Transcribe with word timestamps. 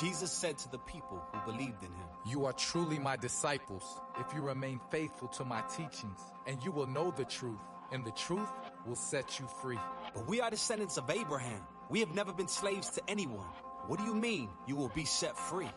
Jesus 0.00 0.30
said 0.30 0.58
to 0.58 0.70
the 0.70 0.78
people 0.78 1.22
who 1.32 1.50
believed 1.50 1.82
in 1.82 1.88
him, 1.90 2.06
You 2.26 2.44
are 2.44 2.52
truly 2.52 2.98
my 2.98 3.16
disciples 3.16 3.98
if 4.20 4.34
you 4.34 4.42
remain 4.42 4.78
faithful 4.90 5.28
to 5.28 5.44
my 5.44 5.62
teachings, 5.74 6.20
and 6.46 6.62
you 6.62 6.70
will 6.70 6.86
know 6.86 7.10
the 7.10 7.24
truth, 7.24 7.60
and 7.92 8.04
the 8.04 8.10
truth 8.10 8.50
will 8.86 8.96
set 8.96 9.40
you 9.40 9.46
free. 9.62 9.78
But 10.12 10.28
we 10.28 10.42
are 10.42 10.50
descendants 10.50 10.98
of 10.98 11.08
Abraham. 11.08 11.62
We 11.88 12.00
have 12.00 12.14
never 12.14 12.32
been 12.34 12.48
slaves 12.48 12.90
to 12.90 13.02
anyone. 13.08 13.46
What 13.86 13.98
do 13.98 14.04
you 14.04 14.14
mean 14.14 14.50
you 14.66 14.76
will 14.76 14.90
be 14.90 15.06
set 15.06 15.38
free? 15.38 15.70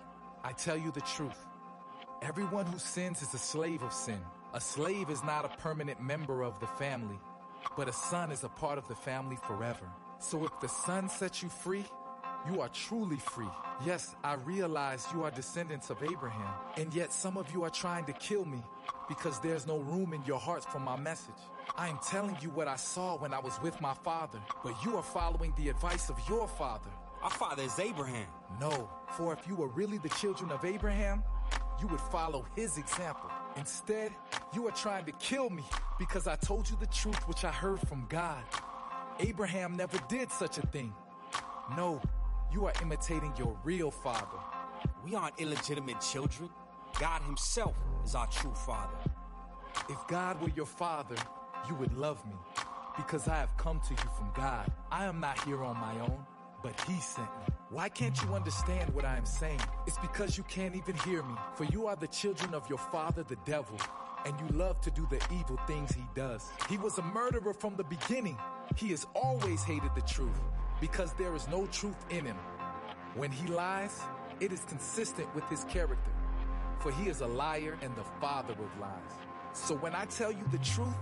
I 0.43 0.51
tell 0.51 0.77
you 0.77 0.91
the 0.91 1.01
truth. 1.01 1.45
Everyone 2.21 2.65
who 2.65 2.77
sins 2.77 3.21
is 3.21 3.33
a 3.33 3.37
slave 3.37 3.83
of 3.83 3.93
sin. 3.93 4.19
A 4.53 4.59
slave 4.59 5.09
is 5.09 5.23
not 5.23 5.45
a 5.45 5.57
permanent 5.61 6.01
member 6.01 6.43
of 6.43 6.59
the 6.59 6.67
family, 6.67 7.19
but 7.77 7.87
a 7.87 7.93
son 7.93 8.31
is 8.31 8.43
a 8.43 8.49
part 8.49 8.77
of 8.77 8.87
the 8.89 8.95
family 8.95 9.37
forever. 9.47 9.87
So 10.19 10.43
if 10.43 10.59
the 10.59 10.67
son 10.67 11.07
sets 11.07 11.41
you 11.41 11.47
free, 11.47 11.85
you 12.47 12.61
are 12.61 12.69
truly 12.69 13.17
free. 13.17 13.49
Yes, 13.85 14.15
I 14.23 14.35
realize 14.35 15.07
you 15.13 15.23
are 15.23 15.31
descendants 15.31 15.89
of 15.89 16.01
Abraham, 16.03 16.53
and 16.77 16.93
yet 16.93 17.11
some 17.13 17.37
of 17.37 17.51
you 17.51 17.63
are 17.63 17.69
trying 17.69 18.05
to 18.05 18.13
kill 18.13 18.45
me 18.45 18.63
because 19.07 19.39
there's 19.39 19.65
no 19.67 19.79
room 19.79 20.13
in 20.13 20.23
your 20.23 20.39
hearts 20.39 20.65
for 20.65 20.79
my 20.79 20.97
message. 20.97 21.33
I 21.77 21.87
am 21.89 21.99
telling 22.07 22.37
you 22.41 22.49
what 22.49 22.67
I 22.67 22.75
saw 22.75 23.17
when 23.17 23.33
I 23.33 23.39
was 23.39 23.59
with 23.61 23.79
my 23.81 23.93
father, 23.93 24.39
but 24.63 24.73
you 24.83 24.95
are 24.97 25.03
following 25.03 25.53
the 25.57 25.69
advice 25.69 26.09
of 26.09 26.17
your 26.27 26.47
father. 26.47 26.89
Our 27.21 27.29
father 27.29 27.63
is 27.63 27.77
Abraham. 27.79 28.27
No, 28.59 28.89
for 29.17 29.33
if 29.33 29.47
you 29.47 29.55
were 29.55 29.67
really 29.67 29.97
the 29.97 30.09
children 30.09 30.51
of 30.51 30.63
Abraham, 30.63 31.23
you 31.81 31.87
would 31.87 31.99
follow 31.99 32.45
his 32.55 32.77
example. 32.77 33.29
Instead, 33.57 34.11
you 34.53 34.67
are 34.67 34.71
trying 34.71 35.05
to 35.05 35.11
kill 35.13 35.49
me 35.49 35.63
because 35.97 36.27
I 36.27 36.35
told 36.35 36.69
you 36.69 36.77
the 36.79 36.87
truth 36.87 37.27
which 37.27 37.43
I 37.43 37.51
heard 37.51 37.79
from 37.87 38.05
God. 38.09 38.43
Abraham 39.19 39.75
never 39.75 39.97
did 40.07 40.31
such 40.31 40.57
a 40.57 40.67
thing. 40.67 40.93
No, 41.75 42.01
you 42.51 42.65
are 42.65 42.73
imitating 42.81 43.31
your 43.37 43.55
real 43.63 43.91
father. 43.91 44.39
We 45.05 45.15
aren't 45.15 45.39
illegitimate 45.39 46.01
children. 46.01 46.49
God 46.99 47.21
himself 47.21 47.75
is 48.03 48.15
our 48.15 48.27
true 48.27 48.53
father. 48.53 48.97
If 49.87 49.97
God 50.07 50.41
were 50.41 50.49
your 50.55 50.65
father, 50.65 51.15
you 51.67 51.75
would 51.75 51.95
love 51.95 52.25
me 52.25 52.35
because 52.97 53.27
I 53.27 53.35
have 53.35 53.55
come 53.57 53.79
to 53.81 53.91
you 53.91 54.09
from 54.17 54.31
God. 54.35 54.71
I 54.91 55.05
am 55.05 55.19
not 55.19 55.41
here 55.43 55.63
on 55.63 55.77
my 55.77 55.99
own, 56.01 56.25
but 56.63 56.79
he 56.81 56.99
sent 56.99 57.27
me. 57.39 57.53
Why 57.69 57.87
can't 57.87 58.19
you 58.23 58.33
understand 58.33 58.93
what 58.93 59.05
I 59.05 59.15
am 59.15 59.25
saying? 59.25 59.61
It's 59.85 59.99
because 59.99 60.37
you 60.37 60.43
can't 60.43 60.75
even 60.75 60.95
hear 61.05 61.21
me. 61.21 61.35
For 61.53 61.65
you 61.65 61.85
are 61.85 61.95
the 61.95 62.07
children 62.07 62.53
of 62.55 62.67
your 62.67 62.79
father, 62.79 63.23
the 63.23 63.37
devil, 63.45 63.77
and 64.25 64.33
you 64.39 64.57
love 64.57 64.81
to 64.81 64.91
do 64.91 65.07
the 65.09 65.21
evil 65.31 65.59
things 65.67 65.91
he 65.93 66.03
does. 66.15 66.49
He 66.67 66.77
was 66.77 66.97
a 66.97 67.03
murderer 67.03 67.53
from 67.53 67.75
the 67.75 67.83
beginning. 67.83 68.37
He 68.75 68.89
has 68.89 69.05
always 69.13 69.63
hated 69.63 69.91
the 69.95 70.01
truth 70.01 70.41
because 70.79 71.13
there 71.13 71.35
is 71.35 71.47
no 71.47 71.65
truth 71.67 72.05
in 72.09 72.25
him. 72.25 72.37
When 73.15 73.31
he 73.31 73.47
lies, 73.47 74.01
it 74.39 74.51
is 74.51 74.61
consistent 74.65 75.33
with 75.35 75.43
his 75.49 75.63
character. 75.65 76.11
For 76.79 76.91
he 76.91 77.09
is 77.09 77.21
a 77.21 77.27
liar 77.27 77.77
and 77.81 77.95
the 77.95 78.05
father 78.21 78.53
of 78.53 78.79
lies. 78.79 79.13
So 79.53 79.75
when 79.75 79.93
I 79.93 80.05
tell 80.05 80.31
you 80.31 80.43
the 80.51 80.59
truth, 80.59 80.95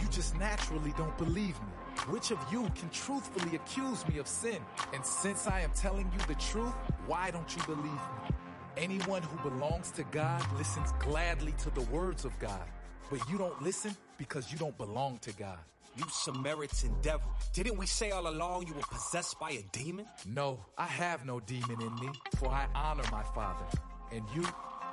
you 0.00 0.08
just 0.08 0.36
naturally 0.38 0.92
don't 0.96 1.16
believe 1.16 1.58
me. 1.60 1.72
Which 2.08 2.30
of 2.30 2.38
you 2.50 2.62
can 2.74 2.90
truthfully 2.90 3.56
accuse 3.56 4.06
me 4.08 4.18
of 4.18 4.26
sin? 4.26 4.58
And 4.92 5.04
since 5.04 5.46
I 5.46 5.60
am 5.60 5.70
telling 5.74 6.10
you 6.12 6.18
the 6.26 6.40
truth, 6.40 6.72
why 7.06 7.30
don't 7.30 7.54
you 7.54 7.62
believe 7.62 7.84
me? 7.84 8.34
Anyone 8.76 9.22
who 9.22 9.50
belongs 9.50 9.90
to 9.92 10.02
God 10.04 10.42
listens 10.56 10.92
gladly 10.98 11.52
to 11.58 11.70
the 11.70 11.82
words 11.82 12.24
of 12.24 12.38
God. 12.38 12.66
But 13.10 13.20
you 13.30 13.38
don't 13.38 13.60
listen 13.62 13.94
because 14.16 14.50
you 14.50 14.58
don't 14.58 14.76
belong 14.78 15.18
to 15.20 15.32
God. 15.32 15.58
You 15.96 16.04
Samaritan 16.10 16.94
devil. 17.02 17.30
Didn't 17.52 17.76
we 17.76 17.86
say 17.86 18.10
all 18.12 18.26
along 18.26 18.66
you 18.66 18.74
were 18.74 18.80
possessed 18.90 19.38
by 19.38 19.50
a 19.50 19.62
demon? 19.72 20.06
No, 20.26 20.64
I 20.78 20.86
have 20.86 21.26
no 21.26 21.40
demon 21.40 21.82
in 21.82 21.94
me, 21.96 22.08
for 22.38 22.48
I 22.48 22.66
honor 22.74 23.04
my 23.12 23.22
Father. 23.22 23.66
And 24.10 24.24
you 24.34 24.44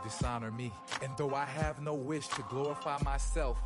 dishonor 0.03 0.51
me. 0.51 0.71
And 1.01 1.11
though 1.17 1.33
I 1.33 1.45
have 1.45 1.81
no 1.81 1.93
wish 1.93 2.27
to 2.29 2.43
glorify 2.49 2.97
myself, 3.03 3.57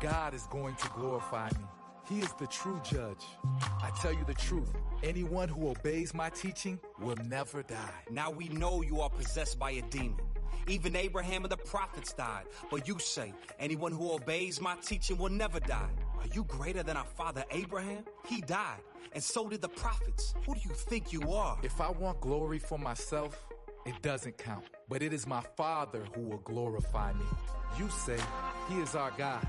God 0.00 0.34
is 0.34 0.46
going 0.50 0.74
to 0.76 0.88
glorify 0.88 1.48
me. 1.58 1.64
He 2.08 2.20
is 2.20 2.32
the 2.34 2.46
true 2.46 2.80
judge. 2.84 3.24
I 3.60 3.90
tell 4.00 4.12
you 4.12 4.24
the 4.26 4.34
truth. 4.34 4.70
Anyone 5.02 5.48
who 5.48 5.68
obeys 5.68 6.14
my 6.14 6.30
teaching 6.30 6.78
will 7.00 7.16
never 7.24 7.62
die. 7.62 7.76
Now 8.10 8.30
we 8.30 8.48
know 8.48 8.82
you 8.82 9.00
are 9.00 9.10
possessed 9.10 9.58
by 9.58 9.72
a 9.72 9.82
demon. 9.82 10.20
Even 10.66 10.96
Abraham 10.96 11.44
and 11.44 11.52
the 11.52 11.56
prophets 11.56 12.12
died. 12.12 12.44
But 12.70 12.86
you 12.86 12.98
say, 12.98 13.32
anyone 13.58 13.92
who 13.92 14.12
obeys 14.12 14.60
my 14.60 14.76
teaching 14.76 15.16
will 15.16 15.30
never 15.30 15.60
die. 15.60 15.90
Are 16.20 16.26
you 16.32 16.44
greater 16.44 16.82
than 16.82 16.96
our 16.96 17.04
father 17.04 17.44
Abraham? 17.50 18.04
He 18.26 18.40
died, 18.40 18.80
and 19.12 19.22
so 19.22 19.48
did 19.48 19.62
the 19.62 19.68
prophets. 19.68 20.34
Who 20.46 20.54
do 20.54 20.60
you 20.60 20.74
think 20.74 21.12
you 21.12 21.32
are? 21.32 21.58
If 21.62 21.80
I 21.80 21.90
want 21.90 22.20
glory 22.20 22.58
for 22.58 22.78
myself, 22.78 23.46
it 23.86 24.00
doesn't 24.02 24.36
count. 24.38 24.64
But 24.88 25.02
it 25.02 25.12
is 25.12 25.26
my 25.26 25.40
Father 25.56 26.02
who 26.14 26.22
will 26.22 26.38
glorify 26.38 27.12
me. 27.14 27.24
You 27.78 27.88
say, 27.88 28.18
He 28.68 28.80
is 28.80 28.94
our 28.94 29.12
God. 29.16 29.46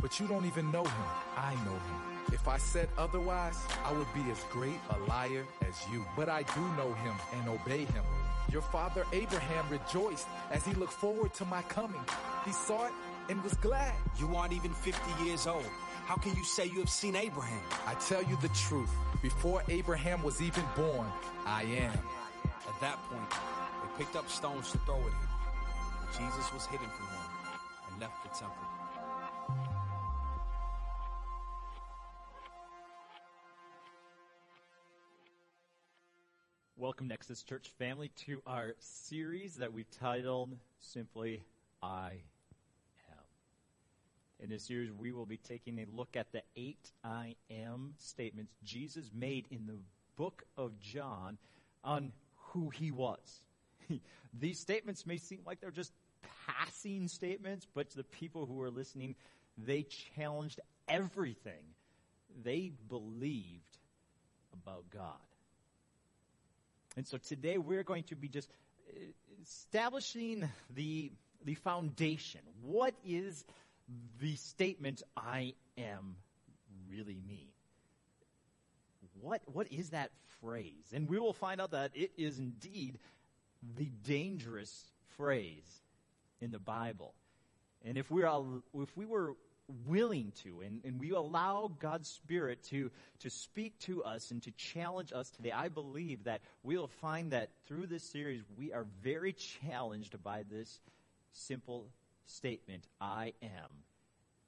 But 0.00 0.18
you 0.20 0.26
don't 0.28 0.46
even 0.46 0.70
know 0.70 0.84
him. 0.84 1.08
I 1.36 1.54
know 1.64 1.72
him. 1.72 2.00
If 2.32 2.46
I 2.46 2.56
said 2.56 2.88
otherwise, 2.96 3.58
I 3.84 3.92
would 3.92 4.06
be 4.14 4.30
as 4.30 4.44
great 4.50 4.78
a 4.90 4.98
liar 5.08 5.44
as 5.62 5.74
you. 5.92 6.04
But 6.16 6.28
I 6.28 6.42
do 6.42 6.60
know 6.76 6.92
him 6.94 7.14
and 7.34 7.48
obey 7.48 7.84
him. 7.84 8.04
Your 8.52 8.62
father 8.62 9.04
Abraham 9.12 9.64
rejoiced 9.70 10.26
as 10.50 10.64
he 10.64 10.72
looked 10.74 10.92
forward 10.92 11.34
to 11.34 11.44
my 11.44 11.62
coming. 11.62 12.00
He 12.44 12.52
saw 12.52 12.86
it 12.86 12.92
and 13.28 13.42
was 13.42 13.54
glad. 13.54 13.94
You 14.18 14.34
aren't 14.34 14.52
even 14.52 14.72
50 14.72 15.24
years 15.24 15.46
old. 15.46 15.64
How 16.06 16.16
can 16.16 16.34
you 16.34 16.44
say 16.44 16.64
you 16.66 16.78
have 16.78 16.88
seen 16.88 17.14
Abraham? 17.14 17.62
I 17.86 17.94
tell 17.94 18.22
you 18.22 18.38
the 18.40 18.48
truth. 18.48 18.90
Before 19.22 19.62
Abraham 19.68 20.22
was 20.22 20.40
even 20.40 20.64
born, 20.74 21.06
I 21.44 21.62
am. 21.64 21.92
At 22.44 22.80
that 22.80 22.98
point, 23.10 23.30
they 23.30 24.04
picked 24.04 24.16
up 24.16 24.30
stones 24.30 24.70
to 24.72 24.78
throw 24.78 24.96
at 24.96 25.02
him. 25.02 25.28
But 26.00 26.12
Jesus 26.12 26.52
was 26.52 26.66
hidden 26.66 26.88
from 26.88 27.06
them 27.06 27.28
and 27.90 28.00
left 28.00 28.22
the 28.22 28.30
temple. 28.30 28.56
Welcome, 36.76 37.08
Nexus 37.08 37.42
Church 37.42 37.68
family, 37.76 38.10
to 38.26 38.40
our 38.46 38.74
series 38.78 39.56
that 39.56 39.72
we've 39.72 39.90
titled 39.90 40.56
simply 40.78 41.42
I 41.82 42.12
Am. 42.12 42.37
In 44.40 44.50
this 44.50 44.62
series, 44.62 44.92
we 44.92 45.10
will 45.10 45.26
be 45.26 45.36
taking 45.36 45.80
a 45.80 45.86
look 45.92 46.16
at 46.16 46.30
the 46.30 46.42
eight 46.54 46.92
I 47.02 47.34
Am 47.50 47.94
statements 47.98 48.52
Jesus 48.62 49.10
made 49.12 49.46
in 49.50 49.66
the 49.66 49.78
book 50.16 50.44
of 50.56 50.78
John 50.78 51.38
on 51.82 52.12
who 52.52 52.70
he 52.70 52.92
was. 52.92 53.40
These 54.38 54.60
statements 54.60 55.06
may 55.06 55.16
seem 55.16 55.40
like 55.44 55.60
they're 55.60 55.72
just 55.72 55.92
passing 56.46 57.08
statements, 57.08 57.66
but 57.74 57.90
to 57.90 57.96
the 57.96 58.04
people 58.04 58.46
who 58.46 58.62
are 58.62 58.70
listening, 58.70 59.16
they 59.56 59.84
challenged 60.14 60.60
everything 60.88 61.74
they 62.44 62.70
believed 62.88 63.78
about 64.52 64.84
God. 64.90 65.02
And 66.96 67.06
so 67.06 67.18
today 67.18 67.58
we're 67.58 67.82
going 67.82 68.04
to 68.04 68.14
be 68.14 68.28
just 68.28 68.48
uh, 68.88 69.00
establishing 69.42 70.48
the, 70.74 71.10
the 71.44 71.54
foundation. 71.54 72.40
What 72.62 72.94
is 73.04 73.44
the 74.20 74.36
statement 74.36 75.02
I 75.16 75.54
am 75.76 76.16
really 76.90 77.20
mean? 77.26 77.48
What, 79.20 79.42
what 79.46 79.72
is 79.72 79.90
that 79.90 80.10
phrase? 80.40 80.92
And 80.92 81.08
we 81.08 81.18
will 81.18 81.32
find 81.32 81.60
out 81.60 81.72
that 81.72 81.90
it 81.94 82.12
is 82.16 82.38
indeed 82.38 82.98
the 83.76 83.90
dangerous 84.04 84.84
phrase 85.16 85.82
in 86.40 86.50
the 86.50 86.58
Bible. 86.58 87.14
And 87.84 87.98
if 87.98 88.10
we 88.10 88.22
are, 88.22 88.44
if 88.74 88.96
we 88.96 89.06
were 89.06 89.34
willing 89.86 90.32
to 90.42 90.62
and, 90.62 90.80
and 90.84 90.98
we 90.98 91.10
allow 91.10 91.70
God's 91.78 92.08
Spirit 92.08 92.62
to, 92.64 92.90
to 93.20 93.30
speak 93.30 93.78
to 93.80 94.02
us 94.02 94.30
and 94.30 94.42
to 94.44 94.50
challenge 94.52 95.12
us 95.12 95.30
today, 95.30 95.52
I 95.52 95.68
believe 95.68 96.24
that 96.24 96.40
we'll 96.62 96.86
find 96.86 97.32
that 97.32 97.50
through 97.66 97.86
this 97.86 98.02
series 98.02 98.42
we 98.56 98.72
are 98.72 98.86
very 99.02 99.32
challenged 99.32 100.22
by 100.22 100.44
this 100.50 100.80
simple 101.32 101.88
statement, 102.28 102.84
I 103.00 103.32
am, 103.42 103.84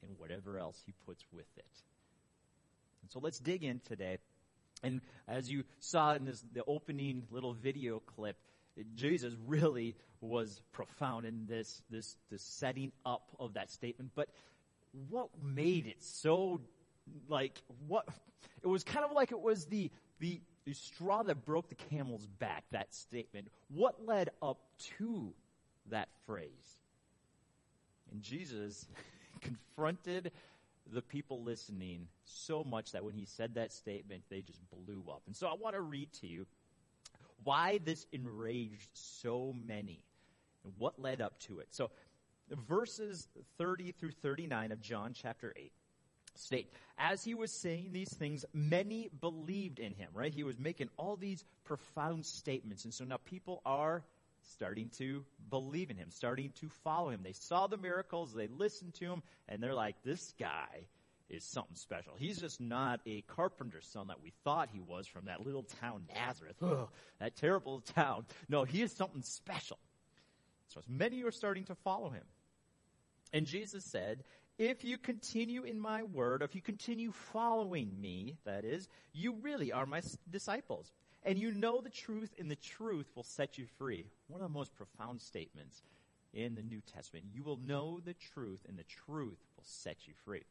and 0.03 0.19
whatever 0.19 0.59
else 0.59 0.81
he 0.87 0.93
puts 1.07 1.25
with 1.33 1.47
it. 1.57 1.83
And 3.03 3.11
so 3.11 3.21
let's 3.21 3.39
dig 3.39 3.65
in 3.65 3.81
today. 3.81 4.19
And 4.83 5.01
as 5.29 5.51
you 5.51 5.65
saw 5.81 6.15
in 6.15 6.25
this, 6.25 6.43
the 6.53 6.65
opening 6.67 7.25
little 7.31 7.53
video 7.53 8.01
clip, 8.01 8.37
Jesus 8.95 9.35
really 9.47 9.97
was 10.21 10.63
profound 10.73 11.27
in 11.27 11.47
this, 11.47 11.83
this, 11.91 12.17
this 12.31 12.43
setting 12.43 12.93
up 13.05 13.23
of 13.39 13.55
that 13.55 13.71
statement. 13.71 14.13
But 14.15 14.29
what 15.09 15.29
made 15.43 15.87
it 15.87 16.03
so 16.03 16.61
like 17.29 17.61
what 17.87 18.07
it 18.63 18.67
was 18.67 18.85
kind 18.85 19.05
of 19.05 19.13
like 19.13 19.33
it 19.33 19.41
was 19.41 19.67
the 19.67 19.91
the, 20.19 20.41
the 20.67 20.75
straw 20.75 21.23
that 21.23 21.45
broke 21.45 21.69
the 21.69 21.75
camel's 21.75 22.27
back 22.27 22.65
that 22.73 22.93
statement 22.95 23.49
what 23.69 24.05
led 24.05 24.31
up 24.43 24.59
to 24.99 25.33
that 25.91 26.09
phrase 26.27 26.80
and 28.11 28.23
jesus 28.23 28.87
confronted 29.41 30.33
the 30.93 31.03
people 31.03 31.43
listening 31.43 32.09
so 32.25 32.65
much 32.65 32.93
that 32.93 33.05
when 33.05 33.15
he 33.15 33.25
said 33.25 33.55
that 33.55 33.73
statement 33.73 34.23
they 34.29 34.41
just 34.41 34.61
blew 34.71 35.05
up 35.09 35.23
and 35.27 35.37
so 35.37 35.47
i 35.47 35.55
want 35.55 35.75
to 35.75 35.81
read 35.81 36.13
to 36.13 36.27
you 36.27 36.47
why 37.45 37.79
this 37.85 38.07
enraged 38.13 38.91
so 38.95 39.55
many 39.67 40.05
and 40.65 40.73
what 40.79 41.01
led 41.01 41.21
up 41.21 41.39
to 41.41 41.61
it. 41.61 41.69
So, 41.71 41.91
verses 42.69 43.29
30 43.59 43.93
through 43.93 44.13
39 44.23 44.73
of 44.73 44.81
John 44.81 45.13
chapter 45.15 45.53
8 45.57 45.73
state, 46.35 46.73
as 46.99 47.25
he 47.25 47.35
was 47.35 47.53
saying 47.53 47.91
these 47.93 48.13
things, 48.13 48.45
many 48.53 49.11
believed 49.21 49.79
in 49.79 49.93
him, 49.93 50.09
right? 50.13 50.33
He 50.33 50.43
was 50.43 50.59
making 50.59 50.89
all 50.97 51.17
these 51.17 51.45
profound 51.65 52.27
statements. 52.27 52.85
And 52.85 52.95
so 52.95 53.05
now 53.05 53.19
people 53.25 53.63
are 53.65 54.03
starting 54.53 54.91
to 54.99 55.25
believe 55.49 55.91
in 55.91 55.97
him, 55.97 56.11
starting 56.11 56.53
to 56.61 56.69
follow 56.85 57.11
him. 57.11 57.21
They 57.23 57.33
saw 57.33 57.67
the 57.67 57.77
miracles, 57.77 58.33
they 58.33 58.49
listened 58.49 58.95
to 58.95 59.07
him, 59.07 59.23
and 59.49 59.63
they're 59.63 59.75
like, 59.75 59.97
this 60.05 60.35
guy 60.39 60.87
is 61.29 61.45
something 61.45 61.77
special. 61.77 62.15
He's 62.19 62.39
just 62.39 62.61
not 62.61 63.01
a 63.07 63.23
carpenter's 63.23 63.87
son 63.87 64.09
that 64.09 64.23
we 64.23 64.33
thought 64.43 64.69
he 64.73 64.81
was 64.81 65.07
from 65.07 65.27
that 65.27 65.47
little 65.47 65.63
town, 65.81 66.03
Nazareth. 66.15 66.57
Ugh, 66.63 66.89
that 67.21 67.37
terrible 67.37 67.81
town. 67.81 68.27
No, 68.49 68.65
he 68.65 68.83
is 68.83 68.93
something 68.93 69.23
special. 69.23 69.79
So 70.69 70.81
as 70.81 70.89
many 70.89 71.23
are 71.23 71.31
starting 71.31 71.65
to 71.65 71.75
follow 71.77 72.11
him. 72.11 72.25
And 73.33 73.47
Jesus 73.47 73.85
said, 73.85 74.25
if 74.59 74.85
you 74.85 74.99
continue 74.99 75.63
in 75.63 75.79
my 75.79 76.03
word, 76.03 76.43
if 76.43 76.55
you 76.55 76.61
continue 76.61 77.13
following 77.13 77.91
me, 78.01 78.37
that 78.45 78.65
is, 78.65 78.89
you 79.13 79.37
really 79.41 79.73
are 79.73 79.87
my 79.87 80.03
disciples. 80.31 80.93
And 81.25 81.39
you 81.39 81.53
know 81.53 81.81
the 81.81 81.91
truth, 81.91 82.35
and 82.39 82.51
the 82.51 82.57
truth 82.57 83.11
will 83.15 83.25
set 83.25 83.59
you 83.59 83.67
free. 83.79 84.07
One 84.29 84.41
of 84.41 84.49
the 84.49 84.59
most 84.59 84.75
profound 84.75 85.21
statements 85.21 85.83
in 86.33 86.55
the 86.55 86.63
New 86.63 86.81
Testament. 86.81 87.27
You 87.35 87.43
will 87.43 87.59
know 87.67 88.01
the 88.05 88.15
truth, 88.15 88.65
and 88.69 88.79
the 88.79 88.85
truth 88.85 89.39
will 89.57 89.65
set 89.65 90.07
you 90.07 90.15
free. 90.25 90.45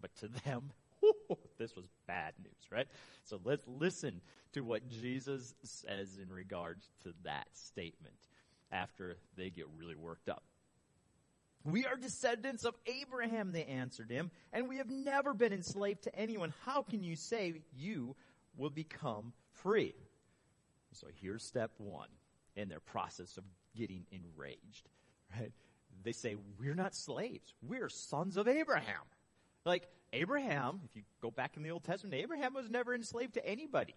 But 0.00 0.14
to 0.16 0.28
them, 0.44 0.70
this 1.58 1.74
was 1.74 1.86
bad 2.06 2.34
news, 2.42 2.70
right? 2.70 2.86
So 3.24 3.40
let's 3.44 3.66
listen 3.66 4.20
to 4.52 4.60
what 4.60 4.88
Jesus 4.88 5.54
says 5.62 6.18
in 6.22 6.32
regards 6.32 6.88
to 7.02 7.12
that 7.24 7.48
statement 7.54 8.16
after 8.70 9.16
they 9.36 9.50
get 9.50 9.66
really 9.76 9.96
worked 9.96 10.28
up. 10.28 10.42
We 11.64 11.84
are 11.84 11.96
descendants 11.96 12.64
of 12.64 12.76
Abraham, 12.86 13.50
they 13.50 13.64
answered 13.64 14.10
him, 14.10 14.30
and 14.52 14.68
we 14.68 14.76
have 14.76 14.88
never 14.88 15.34
been 15.34 15.52
enslaved 15.52 16.02
to 16.02 16.14
anyone. 16.14 16.54
How 16.64 16.82
can 16.82 17.02
you 17.02 17.16
say 17.16 17.62
you 17.76 18.14
will 18.56 18.70
become 18.70 19.32
free? 19.62 19.94
So 20.92 21.08
here's 21.20 21.42
step 21.42 21.72
one 21.78 22.08
in 22.56 22.68
their 22.68 22.80
process 22.80 23.36
of 23.36 23.44
getting 23.76 24.06
enraged, 24.10 24.88
right? 25.38 25.52
They 26.02 26.12
say, 26.12 26.36
we're 26.58 26.74
not 26.74 26.94
slaves. 26.94 27.52
We're 27.62 27.88
sons 27.88 28.36
of 28.36 28.48
Abraham. 28.48 29.02
Like, 29.64 29.88
Abraham, 30.12 30.80
if 30.84 30.96
you 30.96 31.02
go 31.20 31.30
back 31.30 31.56
in 31.56 31.62
the 31.62 31.70
Old 31.70 31.84
Testament, 31.84 32.14
Abraham 32.14 32.54
was 32.54 32.70
never 32.70 32.94
enslaved 32.94 33.34
to 33.34 33.46
anybody. 33.46 33.94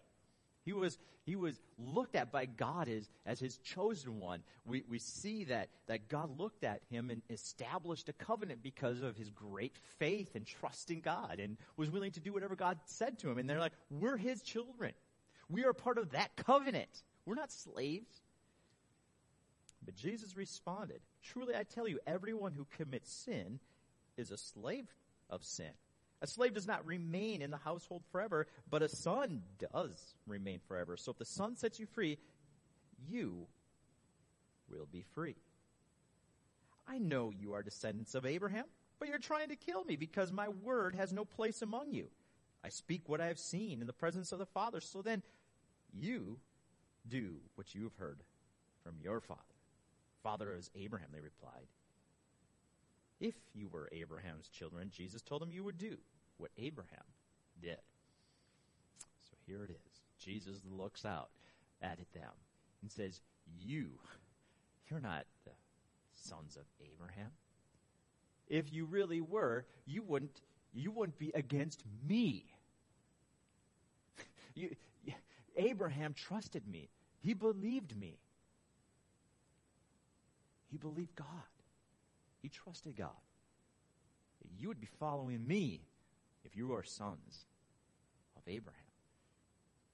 He 0.65 0.73
was, 0.73 0.97
he 1.23 1.35
was 1.35 1.59
looked 1.77 2.15
at 2.15 2.31
by 2.31 2.45
God 2.45 2.89
as, 2.89 3.09
as 3.25 3.39
his 3.39 3.57
chosen 3.59 4.19
one. 4.19 4.41
We, 4.65 4.83
we 4.89 4.99
see 4.99 5.45
that, 5.45 5.69
that 5.87 6.09
God 6.09 6.37
looked 6.37 6.63
at 6.63 6.81
him 6.89 7.09
and 7.09 7.21
established 7.29 8.09
a 8.09 8.13
covenant 8.13 8.61
because 8.61 9.01
of 9.01 9.15
his 9.15 9.29
great 9.29 9.77
faith 9.99 10.35
and 10.35 10.45
trust 10.45 10.91
in 10.91 10.99
God 10.99 11.39
and 11.39 11.57
was 11.77 11.89
willing 11.89 12.11
to 12.11 12.19
do 12.19 12.33
whatever 12.33 12.55
God 12.55 12.79
said 12.85 13.19
to 13.19 13.29
him. 13.29 13.37
And 13.37 13.49
they're 13.49 13.59
like, 13.59 13.73
we're 13.89 14.17
his 14.17 14.41
children. 14.41 14.93
We 15.49 15.65
are 15.65 15.73
part 15.73 15.97
of 15.97 16.11
that 16.11 16.35
covenant. 16.35 17.03
We're 17.25 17.35
not 17.35 17.51
slaves. 17.51 18.21
But 19.83 19.95
Jesus 19.95 20.37
responded, 20.37 21.01
Truly 21.23 21.55
I 21.55 21.63
tell 21.63 21.87
you, 21.87 21.99
everyone 22.05 22.53
who 22.53 22.67
commits 22.77 23.11
sin 23.11 23.59
is 24.17 24.31
a 24.31 24.37
slave 24.37 24.87
of 25.29 25.43
sin. 25.43 25.71
A 26.21 26.27
slave 26.27 26.53
does 26.53 26.67
not 26.67 26.85
remain 26.85 27.41
in 27.41 27.49
the 27.49 27.57
household 27.57 28.03
forever, 28.11 28.47
but 28.69 28.81
a 28.81 28.89
son 28.89 29.41
does 29.73 30.15
remain 30.27 30.59
forever. 30.67 30.97
So 30.97 31.11
if 31.11 31.17
the 31.17 31.25
son 31.25 31.55
sets 31.55 31.79
you 31.79 31.85
free, 31.85 32.17
you 33.09 33.47
will 34.69 34.87
be 34.91 35.05
free. 35.15 35.35
I 36.87 36.97
know 36.97 37.31
you 37.31 37.53
are 37.53 37.63
descendants 37.63 38.15
of 38.15 38.25
Abraham, 38.25 38.65
but 38.99 39.07
you're 39.07 39.17
trying 39.17 39.49
to 39.49 39.55
kill 39.55 39.83
me 39.85 39.95
because 39.95 40.31
my 40.31 40.49
word 40.49 40.95
has 40.95 41.13
no 41.13 41.23
place 41.23 41.61
among 41.61 41.93
you. 41.93 42.07
I 42.63 42.69
speak 42.69 43.07
what 43.07 43.21
I 43.21 43.27
have 43.27 43.39
seen 43.39 43.79
in 43.79 43.87
the 43.87 43.93
presence 43.93 44.31
of 44.33 44.39
the 44.39 44.45
Father. 44.45 44.81
So 44.81 45.01
then 45.01 45.23
you 45.93 46.37
do 47.07 47.35
what 47.55 47.73
you 47.73 47.83
have 47.83 47.95
heard 47.95 48.19
from 48.83 48.95
your 49.01 49.19
father. 49.19 49.41
Father 50.23 50.53
is 50.57 50.69
Abraham, 50.75 51.09
they 51.13 51.21
replied. 51.21 51.67
If 53.19 53.35
you 53.53 53.67
were 53.67 53.89
Abraham's 53.91 54.47
children, 54.47 54.91
Jesus 54.93 55.21
told 55.21 55.41
them 55.41 55.51
you 55.51 55.63
would 55.63 55.77
do 55.77 55.97
what 56.37 56.51
Abraham 56.57 57.03
did. 57.61 57.77
So 59.21 59.35
here 59.45 59.63
it 59.63 59.71
is. 59.71 60.01
Jesus 60.17 60.61
looks 60.69 61.05
out 61.05 61.29
at 61.81 61.97
them 62.13 62.31
and 62.81 62.91
says, 62.91 63.21
You, 63.59 63.89
you're 64.89 65.01
not 65.01 65.25
the 65.45 65.51
sons 66.15 66.55
of 66.55 66.63
Abraham. 66.81 67.31
If 68.47 68.73
you 68.73 68.85
really 68.85 69.21
were, 69.21 69.65
you 69.85 70.01
wouldn't, 70.01 70.41
you 70.73 70.91
wouldn't 70.91 71.19
be 71.19 71.31
against 71.35 71.83
me. 72.07 72.45
you, 74.55 74.75
Abraham 75.59 76.13
trusted 76.13 76.67
me. 76.67 76.89
He 77.21 77.33
believed 77.33 77.95
me. 77.99 78.17
He 80.71 80.77
believed 80.77 81.15
God. 81.15 81.27
He 82.41 82.49
trusted 82.49 82.95
God. 82.95 83.09
You 84.57 84.69
would 84.69 84.79
be 84.79 84.89
following 84.99 85.45
me 85.45 85.81
if 86.43 86.55
you 86.55 86.73
are 86.73 86.83
sons 86.83 87.45
of 88.35 88.43
Abraham. 88.47 88.81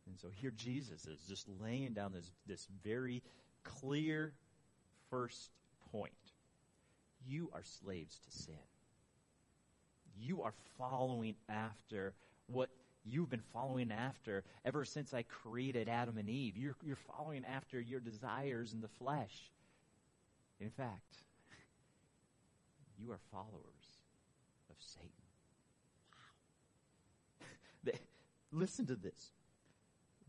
And 0.08 0.20
so 0.20 0.28
here 0.32 0.52
Jesus 0.56 1.06
is 1.08 1.20
just 1.28 1.48
laying 1.60 1.94
down 1.94 2.12
this, 2.14 2.32
this 2.46 2.68
very 2.84 3.24
clear 3.64 4.34
first 5.10 5.50
point. 5.92 6.14
You 7.28 7.50
are 7.54 7.64
slaves 7.64 8.20
to 8.20 8.38
sin. 8.38 8.54
You 10.20 10.44
are 10.44 10.54
following 10.78 11.36
after 11.50 12.14
what 12.48 12.70
you've 13.06 13.30
been 13.30 13.44
following 13.54 13.92
after 13.92 14.44
ever 14.66 14.84
since 14.84 15.13
I 15.13 15.24
created 15.24 15.88
Adam 15.88 16.18
and 16.18 16.30
Eve. 16.30 16.57
You're, 16.57 16.75
you're 16.84 16.96
following 16.96 17.46
after 17.46 17.80
your 17.80 18.00
desires 18.00 18.74
in 18.74 18.81
the 18.81 18.88
flesh. 18.88 19.52
In 20.60 20.69
fact, 20.69 21.18
you 22.98 23.12
are 23.12 23.19
followers 23.31 24.00
of 24.69 24.75
Satan. 24.80 25.10
Wow. 27.86 27.94
Listen 28.52 28.86
to 28.88 28.96
this. 28.96 29.31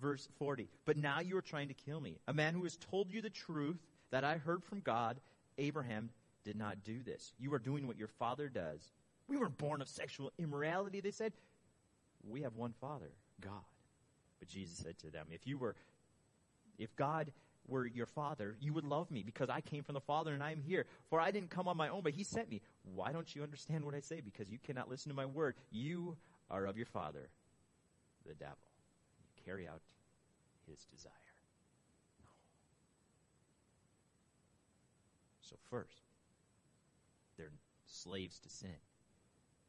Verse 0.01 0.29
40. 0.39 0.69
But 0.85 0.97
now 0.97 1.21
you 1.21 1.37
are 1.37 1.43
trying 1.43 1.69
to 1.69 1.75
kill 1.75 2.01
me. 2.01 2.19
A 2.29 2.35
man 2.35 2.55
who 2.55 2.65
has 2.65 2.77
told 2.77 3.11
you 3.11 3.23
the 3.23 3.31
truth 3.31 3.79
that 4.11 4.25
I 4.25 4.37
heard 4.37 4.63
from 4.63 4.81
God, 4.81 5.19
Abraham 5.59 6.11
did 6.45 6.57
not 6.57 6.85
do 6.85 7.03
this. 7.03 7.33
You 7.39 7.55
are 7.55 7.59
doing 7.59 7.87
what 7.87 7.99
your 7.99 8.09
father 8.09 8.49
does. 8.49 8.93
We 9.29 9.37
were 9.37 9.49
born 9.49 9.81
of 9.81 9.89
sexual 9.89 10.33
immorality, 10.39 11.01
they 11.01 11.11
said. 11.11 11.33
We 12.29 12.43
have 12.43 12.55
one 12.55 12.75
father, 12.81 13.11
God. 13.41 13.65
But 14.39 14.49
Jesus 14.49 14.79
said 14.79 14.99
to 14.99 15.11
them, 15.11 15.27
if 15.31 15.47
you 15.47 15.59
were, 15.59 15.77
if 16.79 16.95
God 16.97 17.33
were 17.69 17.87
your 17.87 18.07
father, 18.07 18.57
you 18.61 18.73
would 18.73 18.85
love 18.85 19.11
me 19.11 19.23
because 19.23 19.49
I 19.49 19.61
came 19.61 19.83
from 19.83 19.95
the 19.95 20.01
Father 20.01 20.33
and 20.33 20.43
I 20.43 20.53
am 20.53 20.61
here. 20.61 20.87
For 21.11 21.21
I 21.21 21.31
didn't 21.31 21.51
come 21.51 21.69
on 21.69 21.77
my 21.77 21.89
own, 21.89 22.03
but 22.03 22.13
he 22.13 22.25
sent 22.25 22.51
me. 22.51 22.61
Why 22.95 23.13
don't 23.13 23.35
you 23.35 23.43
understand 23.43 23.85
what 23.85 23.95
I 23.95 24.01
say? 24.01 24.21
Because 24.21 24.51
you 24.51 24.59
cannot 24.59 24.89
listen 24.89 25.11
to 25.11 25.17
my 25.17 25.27
word. 25.27 25.55
You 25.71 26.17
are 26.51 26.67
of 26.67 26.77
your 26.77 26.87
father, 26.87 27.29
the 28.27 28.35
devil. 28.35 28.57
You 29.21 29.45
carry 29.45 29.67
out 29.67 29.81
his 30.69 30.85
desire. 30.85 31.13
No. 32.23 32.31
So 35.43 35.57
first, 35.71 36.03
they're 37.37 37.51
slaves 37.87 38.39
to 38.41 38.49
sin. 38.49 38.77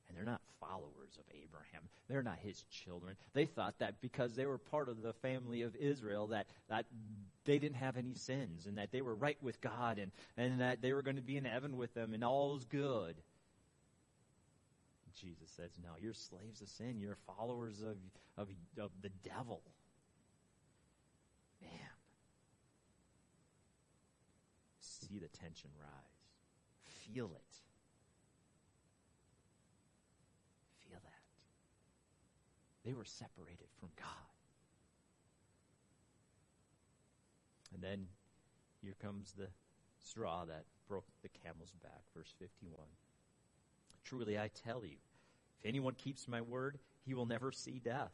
And 0.07 0.17
they're 0.17 0.25
not 0.25 0.41
followers 0.59 1.17
of 1.17 1.25
Abraham. 1.31 1.83
They're 2.07 2.23
not 2.23 2.39
his 2.39 2.63
children. 2.71 3.15
They 3.33 3.45
thought 3.45 3.79
that 3.79 4.01
because 4.01 4.35
they 4.35 4.45
were 4.45 4.57
part 4.57 4.89
of 4.89 5.01
the 5.01 5.13
family 5.13 5.63
of 5.63 5.75
Israel 5.75 6.27
that, 6.27 6.47
that 6.69 6.85
they 7.45 7.59
didn't 7.59 7.77
have 7.77 7.97
any 7.97 8.13
sins 8.13 8.65
and 8.65 8.77
that 8.77 8.91
they 8.91 9.01
were 9.01 9.15
right 9.15 9.37
with 9.41 9.59
God 9.61 9.99
and, 9.99 10.11
and 10.37 10.61
that 10.61 10.81
they 10.81 10.93
were 10.93 11.01
going 11.01 11.17
to 11.17 11.21
be 11.21 11.37
in 11.37 11.45
heaven 11.45 11.77
with 11.77 11.93
them 11.93 12.13
and 12.13 12.23
all's 12.23 12.65
good. 12.65 13.15
Jesus 15.15 15.49
says, 15.55 15.71
no, 15.83 15.89
you're 15.99 16.13
slaves 16.13 16.61
of 16.61 16.69
sin. 16.69 16.99
You're 16.99 17.17
followers 17.37 17.81
of, 17.81 17.97
of, 18.37 18.49
of 18.79 18.91
the 19.01 19.09
devil. 19.23 19.61
Man. 21.61 21.71
See 24.79 25.17
the 25.17 25.27
tension 25.27 25.71
rise. 25.79 27.13
Feel 27.13 27.31
it. 27.35 27.66
They 32.87 32.93
were 32.93 33.03
separated 33.03 33.67
from 33.81 33.89
God. 33.97 34.07
And 37.73 37.83
then 37.83 38.07
here 38.81 38.95
comes 39.01 39.33
the 39.37 39.49
straw 39.99 40.45
that 40.45 40.63
broke 40.87 41.03
the 41.21 41.27
camel's 41.27 41.73
back. 41.83 42.03
Verse 42.15 42.33
51. 42.39 42.79
Truly 44.05 44.39
I 44.39 44.47
tell 44.47 44.85
you, 44.85 44.95
if 45.59 45.65
anyone 45.65 45.95
keeps 45.95 46.29
my 46.29 46.39
word, 46.39 46.79
he 47.05 47.13
will 47.13 47.25
never 47.25 47.51
see 47.51 47.81
death. 47.83 48.13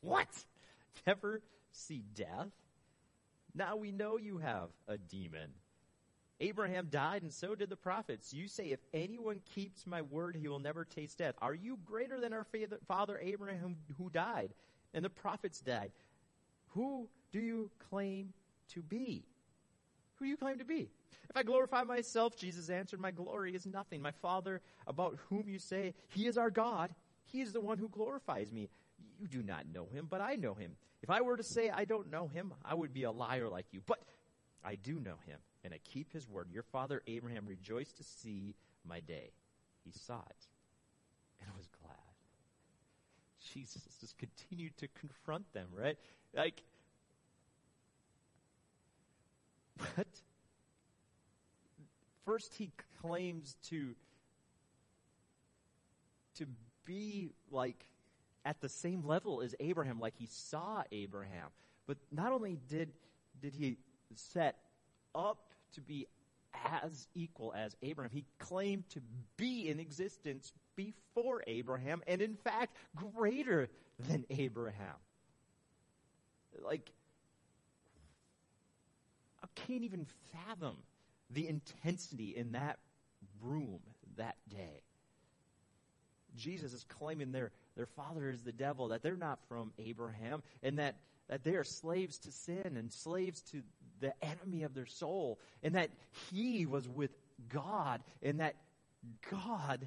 What? 0.00 0.28
Never 1.06 1.42
see 1.70 2.02
death? 2.14 2.52
Now 3.54 3.76
we 3.76 3.92
know 3.92 4.16
you 4.16 4.38
have 4.38 4.70
a 4.88 4.96
demon. 4.96 5.50
Abraham 6.40 6.88
died, 6.90 7.22
and 7.22 7.32
so 7.32 7.54
did 7.54 7.70
the 7.70 7.76
prophets. 7.76 8.34
You 8.34 8.46
say, 8.46 8.66
If 8.66 8.80
anyone 8.92 9.40
keeps 9.54 9.86
my 9.86 10.02
word, 10.02 10.36
he 10.36 10.48
will 10.48 10.58
never 10.58 10.84
taste 10.84 11.18
death. 11.18 11.34
Are 11.40 11.54
you 11.54 11.78
greater 11.84 12.20
than 12.20 12.32
our 12.32 12.46
father 12.86 13.18
Abraham 13.22 13.76
who 13.96 14.10
died? 14.10 14.50
And 14.92 15.04
the 15.04 15.10
prophets 15.10 15.60
died. 15.60 15.92
Who 16.74 17.08
do 17.32 17.40
you 17.40 17.70
claim 17.90 18.32
to 18.74 18.82
be? 18.82 19.24
Who 20.16 20.26
do 20.26 20.30
you 20.30 20.36
claim 20.36 20.58
to 20.58 20.64
be? 20.64 20.90
If 21.30 21.36
I 21.36 21.42
glorify 21.42 21.82
myself, 21.82 22.36
Jesus 22.36 22.70
answered, 22.70 23.00
My 23.00 23.10
glory 23.10 23.54
is 23.54 23.66
nothing. 23.66 24.00
My 24.02 24.10
Father, 24.10 24.60
about 24.86 25.18
whom 25.28 25.48
you 25.48 25.58
say, 25.58 25.94
He 26.08 26.26
is 26.26 26.38
our 26.38 26.50
God, 26.50 26.94
He 27.24 27.40
is 27.40 27.52
the 27.52 27.60
one 27.60 27.78
who 27.78 27.88
glorifies 27.88 28.52
me. 28.52 28.68
You 29.18 29.26
do 29.26 29.42
not 29.42 29.64
know 29.72 29.86
Him, 29.92 30.06
but 30.08 30.20
I 30.20 30.34
know 30.36 30.54
Him. 30.54 30.72
If 31.02 31.10
I 31.10 31.20
were 31.20 31.36
to 31.36 31.42
say 31.42 31.70
I 31.70 31.84
don't 31.84 32.10
know 32.10 32.28
Him, 32.28 32.52
I 32.64 32.74
would 32.74 32.92
be 32.92 33.04
a 33.04 33.10
liar 33.10 33.48
like 33.48 33.66
you. 33.72 33.80
But 33.86 34.00
I 34.64 34.76
do 34.76 34.94
know 34.94 35.16
Him, 35.26 35.38
and 35.66 35.74
I 35.74 35.80
keep 35.84 36.12
His 36.12 36.28
word. 36.28 36.48
Your 36.52 36.62
father 36.62 37.02
Abraham 37.06 37.44
rejoiced 37.46 37.96
to 37.98 38.04
see 38.04 38.54
my 38.88 39.00
day. 39.00 39.32
He 39.84 39.90
saw 39.92 40.18
it 40.18 40.46
and 41.40 41.50
was 41.56 41.68
glad. 41.82 41.96
Jesus 43.52 43.82
just 44.00 44.16
continued 44.16 44.76
to 44.78 44.88
confront 45.00 45.52
them, 45.52 45.68
right? 45.76 45.98
Like, 46.34 46.62
what? 49.78 50.06
First, 52.24 52.54
he 52.54 52.70
claims 53.02 53.56
to 53.68 53.94
to 56.36 56.46
be 56.84 57.30
like 57.50 57.86
at 58.44 58.60
the 58.60 58.68
same 58.68 59.04
level 59.06 59.42
as 59.42 59.54
Abraham, 59.58 59.98
like 59.98 60.14
he 60.16 60.26
saw 60.26 60.82
Abraham. 60.92 61.48
But 61.86 61.98
not 62.12 62.32
only 62.32 62.58
did 62.68 62.92
did 63.40 63.54
he 63.54 63.78
set 64.14 64.56
up 65.14 65.45
to 65.76 65.80
be 65.80 66.06
as 66.82 67.06
equal 67.14 67.54
as 67.56 67.76
Abraham, 67.82 68.10
he 68.12 68.24
claimed 68.38 68.88
to 68.90 69.00
be 69.36 69.68
in 69.68 69.78
existence 69.78 70.52
before 70.74 71.42
Abraham, 71.46 72.02
and 72.06 72.20
in 72.20 72.34
fact, 72.36 72.76
greater 73.14 73.68
than 74.08 74.24
Abraham. 74.30 74.96
Like, 76.62 76.90
I 79.42 79.46
can't 79.54 79.84
even 79.84 80.06
fathom 80.32 80.76
the 81.30 81.48
intensity 81.48 82.34
in 82.36 82.52
that 82.52 82.78
room 83.42 83.80
that 84.16 84.36
day. 84.48 84.82
Jesus 86.36 86.72
is 86.72 86.84
claiming 86.84 87.32
their, 87.32 87.50
their 87.76 87.86
father 87.86 88.30
is 88.30 88.42
the 88.42 88.52
devil, 88.52 88.88
that 88.88 89.02
they're 89.02 89.16
not 89.16 89.38
from 89.48 89.72
Abraham, 89.78 90.42
and 90.62 90.78
that, 90.78 90.96
that 91.28 91.44
they 91.44 91.54
are 91.54 91.64
slaves 91.64 92.18
to 92.18 92.32
sin 92.32 92.76
and 92.76 92.92
slaves 92.92 93.40
to 93.52 93.62
the 94.00 94.12
enemy 94.24 94.62
of 94.62 94.74
their 94.74 94.86
soul, 94.86 95.38
and 95.62 95.74
that 95.74 95.90
he 96.30 96.66
was 96.66 96.88
with 96.88 97.10
God, 97.48 98.02
and 98.22 98.40
that 98.40 98.56
God 99.30 99.86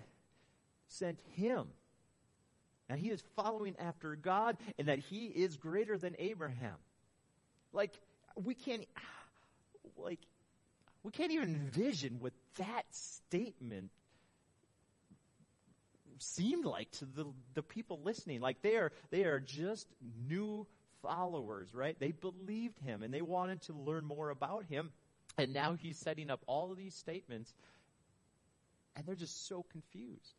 sent 0.88 1.20
him. 1.36 1.68
And 2.90 3.00
he 3.00 3.10
is 3.10 3.22
following 3.36 3.76
after 3.80 4.16
God, 4.16 4.58
and 4.78 4.88
that 4.88 5.00
he 5.00 5.26
is 5.26 5.58
greater 5.58 5.98
than 5.98 6.16
Abraham. 6.18 6.76
Like, 7.72 7.92
we 8.36 8.56
can't, 8.56 8.86
like, 9.98 10.20
we 11.04 11.12
can't 11.12 11.32
even 11.32 11.50
envision 11.50 12.18
what 12.20 12.34
that 12.58 12.84
statement 12.92 13.92
seemed 16.20 16.66
like 16.66 16.92
to 16.92 17.06
the, 17.06 17.26
the 17.54 17.64
people 17.64 18.00
listening. 18.04 18.42
Like 18.42 18.62
they 18.62 18.76
are, 18.76 18.92
they 19.10 19.24
are 19.24 19.40
just 19.40 19.88
new 20.28 20.68
followers, 21.02 21.74
right? 21.74 21.96
They 22.00 22.12
believed 22.12 22.80
him 22.80 23.04
and 23.04 23.14
they 23.14 23.22
wanted 23.22 23.62
to 23.64 23.74
learn 23.74 24.06
more 24.06 24.30
about 24.30 24.66
him. 24.66 24.92
And 25.38 25.54
now 25.54 25.74
he's 25.74 25.98
setting 25.98 26.30
up 26.30 26.42
all 26.48 26.72
of 26.72 26.78
these 26.78 26.96
statements 26.96 27.54
and 28.96 29.06
they're 29.06 29.16
just 29.16 29.48
so 29.48 29.66
confused. 29.72 30.36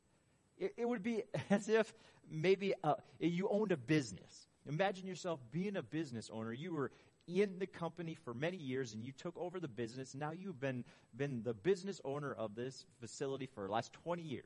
It, 0.59 0.75
it 0.77 0.89
would 0.89 1.03
be 1.03 1.23
as 1.51 1.69
if 1.69 1.93
maybe 2.31 2.75
uh, 2.85 2.95
you 3.19 3.49
owned 3.49 3.73
a 3.73 3.77
business. 3.77 4.47
Imagine 4.69 5.07
yourself 5.07 5.41
being 5.51 5.77
a 5.77 5.83
business 5.83 6.31
owner. 6.33 6.53
You 6.53 6.75
were 6.75 6.91
in 7.27 7.59
the 7.59 7.67
company 7.67 8.15
for 8.15 8.35
many 8.35 8.57
years 8.57 8.95
and 8.95 9.05
you 9.05 9.13
took 9.13 9.37
over 9.37 9.61
the 9.61 9.69
business. 9.69 10.15
Now 10.15 10.33
you've 10.33 10.61
been, 10.61 10.85
been 11.17 11.43
the 11.43 11.55
business 11.55 12.01
owner 12.05 12.33
of 12.33 12.55
this 12.55 12.85
facility 13.01 13.47
for 13.47 13.67
the 13.67 13.73
last 13.73 13.93
20 13.93 14.23
years. 14.23 14.45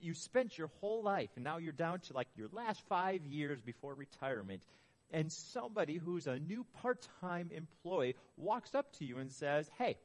You 0.00 0.12
spent 0.14 0.58
your 0.58 0.70
whole 0.80 1.02
life 1.02 1.30
and 1.36 1.44
now 1.44 1.58
you're 1.58 1.72
down 1.72 2.00
to 2.00 2.12
like 2.12 2.26
your 2.36 2.48
last 2.52 2.82
five 2.88 3.24
years 3.24 3.60
before 3.60 3.94
retirement. 3.94 4.62
And 5.10 5.32
somebody 5.32 5.96
who's 5.96 6.26
a 6.26 6.38
new 6.38 6.66
part-time 6.82 7.50
employee 7.52 8.16
walks 8.36 8.74
up 8.74 8.92
to 8.98 9.04
you 9.04 9.18
and 9.18 9.32
says, 9.32 9.70
Hey, 9.78 9.96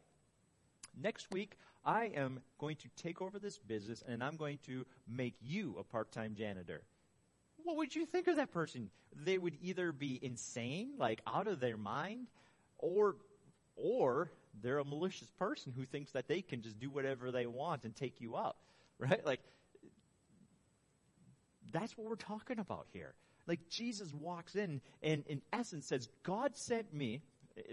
next 1.01 1.27
week 1.31 1.57
I 1.85 2.05
am 2.15 2.39
going 2.59 2.77
to 2.77 2.89
take 2.95 3.21
over 3.21 3.39
this 3.39 3.59
business 3.59 4.03
and 4.07 4.23
I'm 4.23 4.37
going 4.37 4.59
to 4.65 4.85
make 5.07 5.35
you 5.41 5.75
a 5.77 5.83
part-time 5.83 6.35
janitor 6.35 6.83
what 7.63 7.77
would 7.77 7.95
you 7.95 8.05
think 8.05 8.27
of 8.27 8.35
that 8.37 8.51
person? 8.51 8.89
They 9.15 9.37
would 9.37 9.57
either 9.61 9.91
be 9.91 10.19
insane, 10.21 10.93
like 10.97 11.21
out 11.25 11.47
of 11.47 11.59
their 11.59 11.77
mind, 11.77 12.27
or, 12.77 13.15
or 13.75 14.31
they're 14.61 14.79
a 14.79 14.85
malicious 14.85 15.29
person 15.39 15.73
who 15.75 15.85
thinks 15.85 16.11
that 16.11 16.27
they 16.27 16.41
can 16.41 16.61
just 16.61 16.79
do 16.79 16.89
whatever 16.89 17.31
they 17.31 17.45
want 17.45 17.85
and 17.85 17.95
take 17.95 18.21
you 18.21 18.35
up, 18.35 18.57
right? 18.99 19.25
Like, 19.25 19.39
that's 21.71 21.97
what 21.97 22.07
we're 22.07 22.15
talking 22.15 22.59
about 22.59 22.87
here. 22.91 23.13
Like 23.47 23.69
Jesus 23.69 24.13
walks 24.13 24.55
in 24.55 24.81
and 25.01 25.23
in 25.27 25.41
essence 25.51 25.87
says, 25.87 26.07
God 26.23 26.55
sent 26.55 26.93
me. 26.93 27.21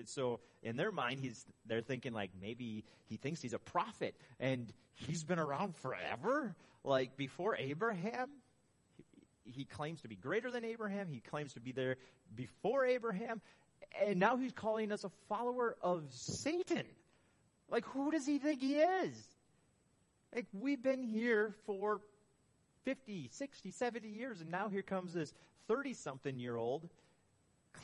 So 0.05 0.41
in 0.62 0.77
their 0.77 0.93
mind, 0.93 1.21
he's, 1.21 1.45
they're 1.67 1.81
thinking 1.81 2.12
like 2.12 2.31
maybe 2.41 2.85
he 3.07 3.17
thinks 3.17 3.41
he's 3.41 3.55
a 3.55 3.59
prophet 3.59 4.15
and 4.39 4.73
he's 4.95 5.25
been 5.25 5.39
around 5.39 5.77
forever, 5.77 6.55
like 6.85 7.17
before 7.17 7.57
Abraham 7.57 8.29
he 9.45 9.65
claims 9.65 10.03
to 10.03 10.09
be 10.09 10.17
greater 10.17 10.50
than 10.50 10.65
Abraham. 10.65 11.09
He 11.11 11.21
claims 11.21 11.55
to 11.55 11.61
be 11.61 11.73
there 11.73 11.97
before 12.35 12.85
Abraham. 12.87 13.41
And 14.05 14.21
now 14.21 14.37
he's 14.37 14.53
calling 14.53 14.93
us 14.93 15.05
a 15.05 15.11
follower 15.29 15.77
of 15.83 16.05
Satan. 16.11 16.85
Like, 17.69 17.85
who 17.87 18.11
does 18.11 18.27
he 18.27 18.39
think 18.39 18.61
he 18.61 18.77
is? 18.77 19.17
Like, 20.35 20.47
we've 20.53 20.83
been 20.83 21.03
here 21.03 21.55
for 21.67 22.00
50, 22.85 23.31
60, 23.33 23.71
70 23.71 24.09
years, 24.09 24.41
and 24.41 24.50
now 24.50 24.69
here 24.69 24.83
comes 24.83 25.12
this 25.12 25.33
30 25.71 25.95
something 25.95 26.37
year 26.37 26.57
old 26.57 26.89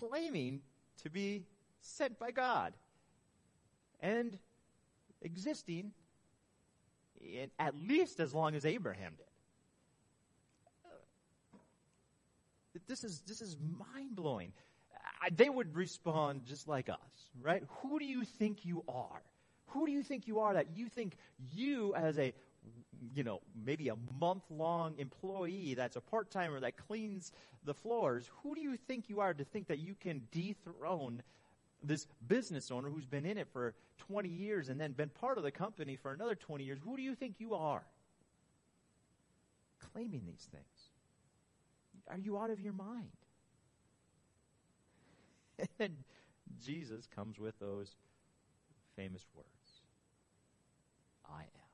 claiming 0.00 0.61
to 1.05 1.09
be 1.09 1.45
sent 1.81 2.19
by 2.19 2.33
God 2.33 2.73
and 4.00 4.37
existing 5.23 5.93
in, 7.21 7.49
at 7.61 7.75
least 7.87 8.19
as 8.19 8.35
long 8.35 8.57
as 8.57 8.64
Abraham 8.64 9.12
did. 9.16 9.26
This 12.88 13.05
is, 13.05 13.21
this 13.21 13.40
is 13.40 13.57
mind 13.78 14.16
blowing. 14.16 14.52
They 15.37 15.49
would 15.49 15.76
respond 15.76 16.45
just 16.45 16.66
like 16.66 16.88
us, 16.88 16.99
right? 17.40 17.62
Who 17.83 18.00
do 18.00 18.05
you 18.05 18.25
think 18.25 18.64
you 18.64 18.83
are? 18.88 19.23
Who 19.69 19.87
do 19.87 19.93
you 19.93 20.02
think 20.02 20.26
you 20.26 20.40
are 20.40 20.55
that 20.55 20.66
you 20.75 20.88
think 20.88 21.16
you 21.52 21.95
as 21.95 22.19
a, 22.19 22.33
you 23.14 23.24
know, 23.24 23.40
maybe 23.64 23.88
a 23.88 23.96
month 24.20 24.44
long 24.50 24.94
employee 24.98 25.74
that's 25.74 25.96
a 25.96 26.00
part 26.00 26.30
timer 26.30 26.60
that 26.60 26.76
cleans 26.76 27.32
the 27.64 27.74
floors, 27.74 28.30
who 28.42 28.54
do 28.54 28.60
you 28.60 28.76
think 28.76 29.08
you 29.08 29.20
are 29.20 29.34
to 29.34 29.44
think 29.44 29.66
that 29.68 29.78
you 29.78 29.94
can 29.94 30.22
dethrone 30.30 31.22
this 31.82 32.06
business 32.26 32.70
owner 32.70 32.88
who's 32.88 33.04
been 33.04 33.26
in 33.26 33.38
it 33.38 33.48
for 33.52 33.74
20 33.98 34.28
years 34.28 34.68
and 34.68 34.80
then 34.80 34.92
been 34.92 35.08
part 35.08 35.38
of 35.38 35.44
the 35.44 35.50
company 35.50 35.96
for 35.96 36.12
another 36.12 36.34
20 36.34 36.64
years? 36.64 36.78
Who 36.84 36.96
do 36.96 37.02
you 37.02 37.14
think 37.14 37.36
you 37.38 37.54
are? 37.54 37.84
Claiming 39.92 40.22
these 40.26 40.48
things. 40.50 40.90
Are 42.08 42.18
you 42.18 42.38
out 42.38 42.50
of 42.50 42.60
your 42.60 42.72
mind? 42.72 43.10
And 45.78 45.96
Jesus 46.62 47.06
comes 47.14 47.38
with 47.38 47.58
those 47.58 47.96
famous 48.94 49.24
words 49.34 49.80
I 51.28 51.40
am. 51.40 51.40
I 51.42 51.42
am. 51.42 51.65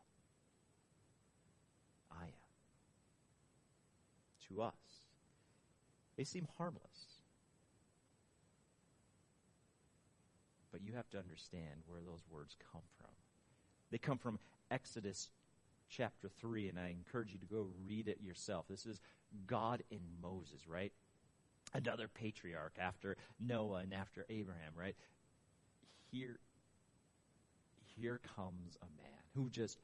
To 4.53 4.63
us, 4.63 4.73
they 6.17 6.25
seem 6.25 6.47
harmless. 6.59 7.21
But 10.71 10.83
you 10.83 10.95
have 10.95 11.09
to 11.11 11.19
understand 11.19 11.83
where 11.87 12.01
those 12.01 12.23
words 12.31 12.57
come 12.73 12.83
from. 12.99 13.11
They 13.91 13.99
come 13.99 14.19
from 14.19 14.39
Exodus 14.71 15.31
chapter 15.89 16.29
3, 16.41 16.71
and 16.71 16.79
I 16.79 16.89
encourage 16.89 17.33
you 17.33 17.39
to 17.39 17.47
go 17.47 17.69
read 17.87 18.09
it 18.09 18.19
yourself. 18.23 18.67
This 18.69 18.87
is 18.87 19.01
God 19.47 19.83
in 19.91 20.01
Moses, 20.23 20.67
right? 20.67 20.93
Another 21.75 22.09
patriarch 22.09 22.77
after 22.81 23.17
Noah 23.39 23.81
and 23.81 23.95
after 23.95 24.27
Abraham, 24.29 24.73
right? 24.75 24.97
Here, 26.11 26.39
here 27.97 28.21
comes 28.37 28.77
a 28.83 28.87
man 29.01 29.21
who 29.35 29.51
just 29.51 29.79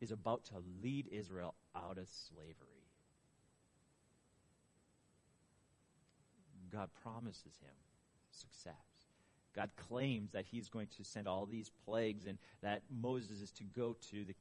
is 0.00 0.12
about 0.12 0.44
to 0.44 0.54
lead 0.82 1.08
Israel 1.12 1.54
out 1.76 1.98
of 1.98 2.08
slavery. 2.08 2.81
God 6.72 6.88
promises 7.02 7.58
him 7.60 7.74
success. 8.30 8.74
God 9.54 9.70
claims 9.76 10.32
that 10.32 10.46
he's 10.50 10.68
going 10.68 10.88
to 10.96 11.04
send 11.04 11.28
all 11.28 11.46
these 11.46 11.70
plagues 11.84 12.26
and 12.26 12.38
that 12.62 12.82
Moses 12.90 13.42
is 13.42 13.50
to 13.52 13.64
go 13.64 13.96
to 14.10 14.24
the 14.24 14.34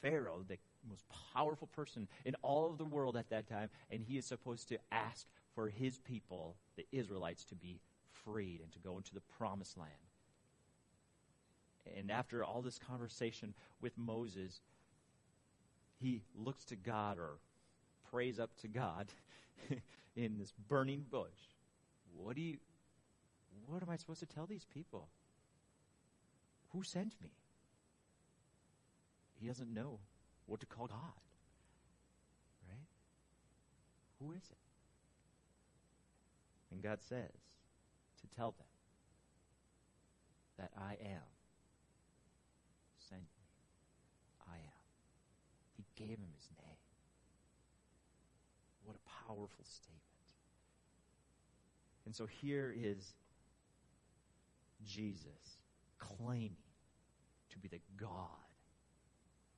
Pharaoh, 0.00 0.44
the 0.46 0.58
most 0.88 1.04
powerful 1.34 1.68
person 1.68 2.08
in 2.24 2.34
all 2.42 2.70
of 2.70 2.78
the 2.78 2.84
world 2.84 3.16
at 3.16 3.30
that 3.30 3.48
time, 3.48 3.68
and 3.90 4.02
he 4.02 4.18
is 4.18 4.24
supposed 4.24 4.68
to 4.68 4.78
ask 4.90 5.26
for 5.54 5.68
his 5.68 5.98
people, 5.98 6.56
the 6.76 6.86
Israelites, 6.92 7.44
to 7.46 7.54
be 7.54 7.80
freed 8.24 8.60
and 8.62 8.72
to 8.72 8.78
go 8.78 8.96
into 8.96 9.14
the 9.14 9.22
promised 9.38 9.76
land. 9.76 9.90
And 11.96 12.10
after 12.10 12.44
all 12.44 12.62
this 12.62 12.78
conversation 12.78 13.54
with 13.80 13.96
Moses, 13.96 14.60
he 16.00 16.22
looks 16.36 16.64
to 16.66 16.76
God 16.76 17.18
or 17.18 17.38
prays 18.10 18.38
up 18.38 18.50
to 18.60 18.68
God 18.68 19.08
in 20.16 20.38
this 20.38 20.52
burning 20.68 21.04
bush. 21.10 21.28
What 22.16 22.36
do 22.36 22.42
you 22.42 22.58
what 23.66 23.82
am 23.82 23.90
I 23.90 23.96
supposed 23.96 24.20
to 24.20 24.26
tell 24.26 24.46
these 24.46 24.64
people? 24.64 25.08
Who 26.72 26.82
sent 26.82 27.14
me? 27.22 27.30
He 29.40 29.46
doesn't 29.46 29.72
know 29.72 29.98
what 30.46 30.60
to 30.60 30.66
call 30.66 30.86
God. 30.86 30.98
Right? 32.68 32.86
Who 34.20 34.32
is 34.32 34.42
it? 34.50 34.58
And 36.70 36.82
God 36.82 37.00
says 37.00 37.30
to 38.20 38.36
tell 38.36 38.52
them 38.52 38.66
that 40.58 40.70
I 40.76 40.92
am 41.04 41.22
sent 43.08 43.22
me. 43.22 43.46
I 44.48 44.56
am. 44.56 44.82
He 45.76 45.84
gave 45.96 46.18
him 46.18 46.32
his 46.34 46.48
name. 46.58 46.76
What 48.84 48.96
a 48.96 49.26
powerful 49.26 49.64
statement. 49.64 49.91
And 52.12 52.16
so 52.18 52.26
here 52.26 52.74
is 52.78 53.14
Jesus 54.84 55.56
claiming 55.98 56.58
to 57.48 57.58
be 57.58 57.68
the 57.68 57.80
God 57.96 58.28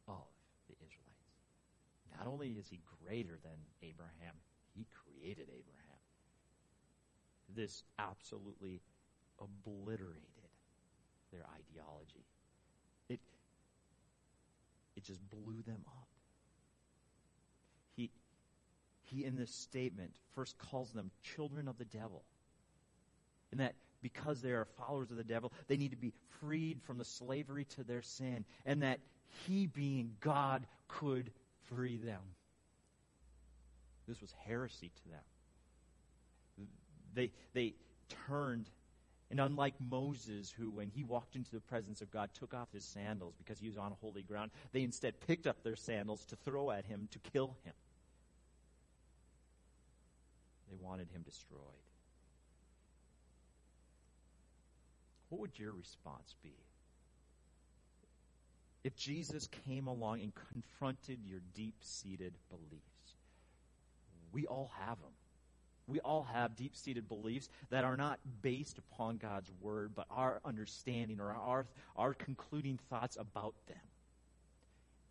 of 0.07 0.23
the 0.69 0.75
Israelites. 0.75 1.35
Not 2.17 2.29
only 2.29 2.51
is 2.51 2.69
he 2.69 2.79
greater 3.03 3.41
than 3.43 3.59
Abraham, 3.83 4.37
he 4.73 4.87
created 4.95 5.49
Abraham. 5.49 5.99
This 7.57 7.83
absolutely 7.99 8.81
obliterated 9.41 10.23
their 11.33 11.45
ideology. 11.59 12.25
It, 13.09 13.19
it 14.95 15.03
just 15.03 15.29
blew 15.29 15.61
them 15.67 15.83
up. 15.89 16.07
He, 17.97 18.13
he, 19.03 19.25
in 19.25 19.35
this 19.35 19.51
statement, 19.51 20.13
first 20.37 20.57
calls 20.57 20.93
them 20.93 21.11
children 21.25 21.67
of 21.67 21.79
the 21.79 21.85
devil. 21.85 22.23
And 23.55 23.61
that 23.61 23.77
because 24.03 24.43
they 24.43 24.51
are 24.51 24.65
followers 24.65 25.13
of 25.13 25.17
the 25.17 25.23
devil, 25.23 25.53
they 25.69 25.77
need 25.77 25.93
to 25.93 25.97
be 25.97 26.13
freed 26.41 26.83
from 26.83 26.99
the 26.99 27.05
slavery 27.05 27.67
to 27.77 27.85
their 27.85 28.03
sin, 28.03 28.45
and 28.67 28.83
that 28.83 28.99
he, 29.47 29.69
being 29.69 30.17
God, 30.19 30.67
could 30.89 31.31
free 31.67 31.97
them. 31.99 32.21
This 34.09 34.21
was 34.21 34.35
heresy 34.45 34.91
to 35.05 35.09
them. 35.09 36.67
They, 37.15 37.31
they 37.53 37.75
turned, 38.27 38.69
and 39.31 39.39
unlike 39.39 39.75
Moses, 39.89 40.51
who, 40.51 40.69
when 40.73 40.89
he 40.89 41.05
walked 41.05 41.37
into 41.37 41.53
the 41.53 41.61
presence 41.61 42.01
of 42.03 42.11
God, 42.11 42.31
took 42.35 42.55
off 42.55 42.73
his 42.73 42.85
sandals 42.85 43.35
because 43.39 43.61
he 43.61 43.69
was 43.69 43.79
on 43.79 43.95
holy 44.01 44.25
ground, 44.25 44.51
they 44.73 44.83
instead 44.83 45.21
picked 45.29 45.47
up 45.47 45.63
their 45.63 45.77
sandals 45.77 46.25
to 46.25 46.37
throw 46.45 46.73
at 46.73 46.87
him 46.87 47.09
to 47.13 47.21
kill 47.31 47.57
him. 47.65 47.75
They 50.69 50.77
wanted 50.85 51.09
him 51.13 51.23
destroyed. 51.23 51.61
What 55.35 55.41
would 55.41 55.59
your 55.59 55.73
response 55.73 56.37
be? 56.45 56.55
If 58.85 58.95
Jesus 58.95 59.49
came 59.67 59.89
along 59.89 60.21
and 60.21 60.33
confronted 60.53 61.19
your 61.27 61.41
deep 61.55 61.75
seated 61.81 62.35
beliefs, 62.51 63.17
we 64.33 64.47
all 64.47 64.71
have 64.87 65.01
them. 65.01 65.11
We 65.89 65.99
all 65.99 66.23
have 66.33 66.55
deep 66.55 66.77
seated 66.77 67.09
beliefs 67.09 67.49
that 67.71 67.83
are 67.83 67.97
not 67.97 68.21
based 68.43 68.79
upon 68.79 69.17
God's 69.17 69.51
word, 69.61 69.91
but 69.97 70.07
our 70.09 70.41
understanding 70.45 71.19
or 71.19 71.33
our, 71.33 71.67
our 71.97 72.15
concluding 72.15 72.79
thoughts 72.89 73.17
about 73.19 73.55
them. 73.67 73.77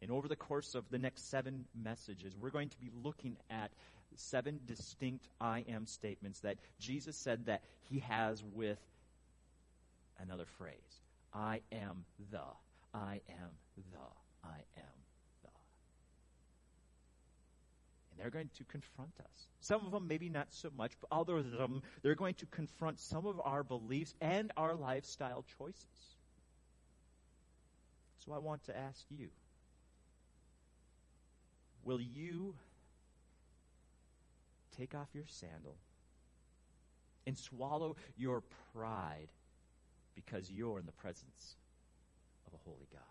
And 0.02 0.10
over 0.10 0.30
the 0.30 0.38
course 0.38 0.74
of 0.74 0.86
the 0.90 1.00
next 1.00 1.30
seven 1.30 1.66
messages, 1.76 2.34
we're 2.40 2.50
going 2.50 2.70
to 2.70 2.80
be 2.80 2.92
looking 3.04 3.36
at 3.50 3.72
seven 4.16 4.62
distinct 4.68 5.28
I 5.42 5.66
am 5.68 5.86
statements 5.86 6.40
that 6.42 6.60
Jesus 6.80 7.18
said 7.18 7.48
that 7.48 7.62
he 7.90 8.00
has 8.00 8.42
with 8.54 8.80
another 10.24 10.46
phrase. 10.58 11.02
I 11.34 11.62
am 11.72 12.06
the. 12.32 12.42
I 12.94 13.22
am 13.30 13.52
the. 13.76 14.44
I 14.44 14.58
am 14.78 14.94
the. 15.44 15.50
And 18.12 18.20
they're 18.20 18.30
going 18.30 18.50
to 18.58 18.64
confront 18.66 19.12
us. 19.20 19.48
Some 19.62 19.86
of 19.86 19.92
them, 19.92 20.08
maybe 20.08 20.30
not 20.30 20.48
so 20.52 20.70
much, 20.76 20.94
but 21.02 21.16
others 21.16 21.46
of 21.46 21.60
them, 21.60 21.82
they're 22.02 22.16
going 22.16 22.36
to 22.36 22.46
confront 22.48 23.00
some 23.00 23.26
of 23.26 23.40
our 23.44 23.64
beliefs 23.64 24.14
and 24.22 24.52
our 24.58 24.76
lifestyle 24.76 25.46
choices. 25.58 25.86
So 28.26 28.34
I 28.34 28.38
want 28.40 28.64
to 28.66 28.78
ask 28.78 29.04
you 29.10 29.30
will 31.84 32.00
you 32.00 32.56
take 34.78 34.96
off 34.96 35.10
your 35.14 35.26
sandal 35.28 35.76
and 37.28 37.38
swallow 37.38 37.96
your 38.18 38.42
pride 38.74 39.28
because 40.16 40.50
you're 40.50 40.80
in 40.80 40.86
the 40.86 40.92
presence 40.94 41.56
of 42.48 42.54
a 42.54 42.58
holy 42.64 42.88
God. 42.92 43.02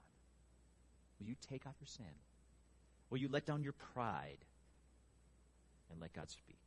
Will 1.19 1.27
you 1.27 1.37
take 1.49 1.67
off 1.67 1.75
your 1.81 1.87
sin? 1.87 2.05
Will 3.11 3.19
you 3.19 3.29
let 3.31 3.47
down 3.47 3.63
your 3.63 3.75
pride 3.95 4.39
and 5.91 6.01
let 6.01 6.13
God 6.13 6.31
speak? 6.31 6.59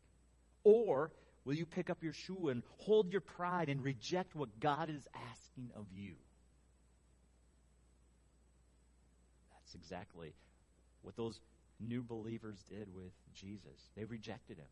Or 0.63 1.11
will 1.43 1.55
you 1.55 1.65
pick 1.65 1.89
up 1.89 2.03
your 2.03 2.13
shoe 2.13 2.49
and 2.49 2.63
hold 2.77 3.11
your 3.11 3.21
pride 3.21 3.69
and 3.69 3.83
reject 3.83 4.35
what 4.35 4.59
God 4.59 4.89
is 4.89 5.07
asking 5.31 5.71
of 5.75 5.85
you? 5.93 6.13
That's 9.53 9.75
exactly 9.75 10.33
what 11.01 11.15
those 11.15 11.39
new 11.79 12.03
believers 12.03 12.63
did 12.69 12.93
with 12.93 13.11
Jesus. 13.33 13.89
They 13.95 14.05
rejected 14.05 14.57
him. 14.57 14.65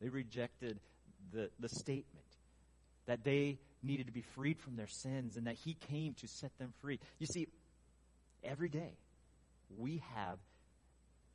They 0.00 0.08
rejected 0.08 0.80
the, 1.32 1.50
the 1.60 1.68
statement 1.68 2.26
that 3.06 3.24
they 3.24 3.58
needed 3.82 4.06
to 4.06 4.12
be 4.12 4.22
freed 4.22 4.58
from 4.60 4.76
their 4.76 4.86
sins 4.86 5.36
and 5.36 5.46
that 5.46 5.56
he 5.56 5.74
came 5.74 6.14
to 6.14 6.28
set 6.28 6.56
them 6.58 6.72
free. 6.80 6.98
You 7.18 7.26
see, 7.26 7.48
every 8.44 8.68
day 8.68 8.92
we 9.78 10.02
have 10.14 10.38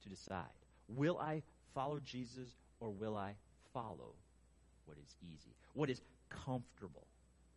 to 0.04 0.10
decide 0.10 0.44
will 0.88 1.18
I 1.18 1.42
follow 1.74 2.00
Jesus 2.00 2.48
or 2.80 2.90
will 2.90 3.18
I 3.18 3.36
follow 3.74 4.14
what 4.86 4.98
is 4.98 5.16
easy, 5.24 5.56
what 5.74 5.90
is 5.90 6.02
comfortable? 6.30 7.08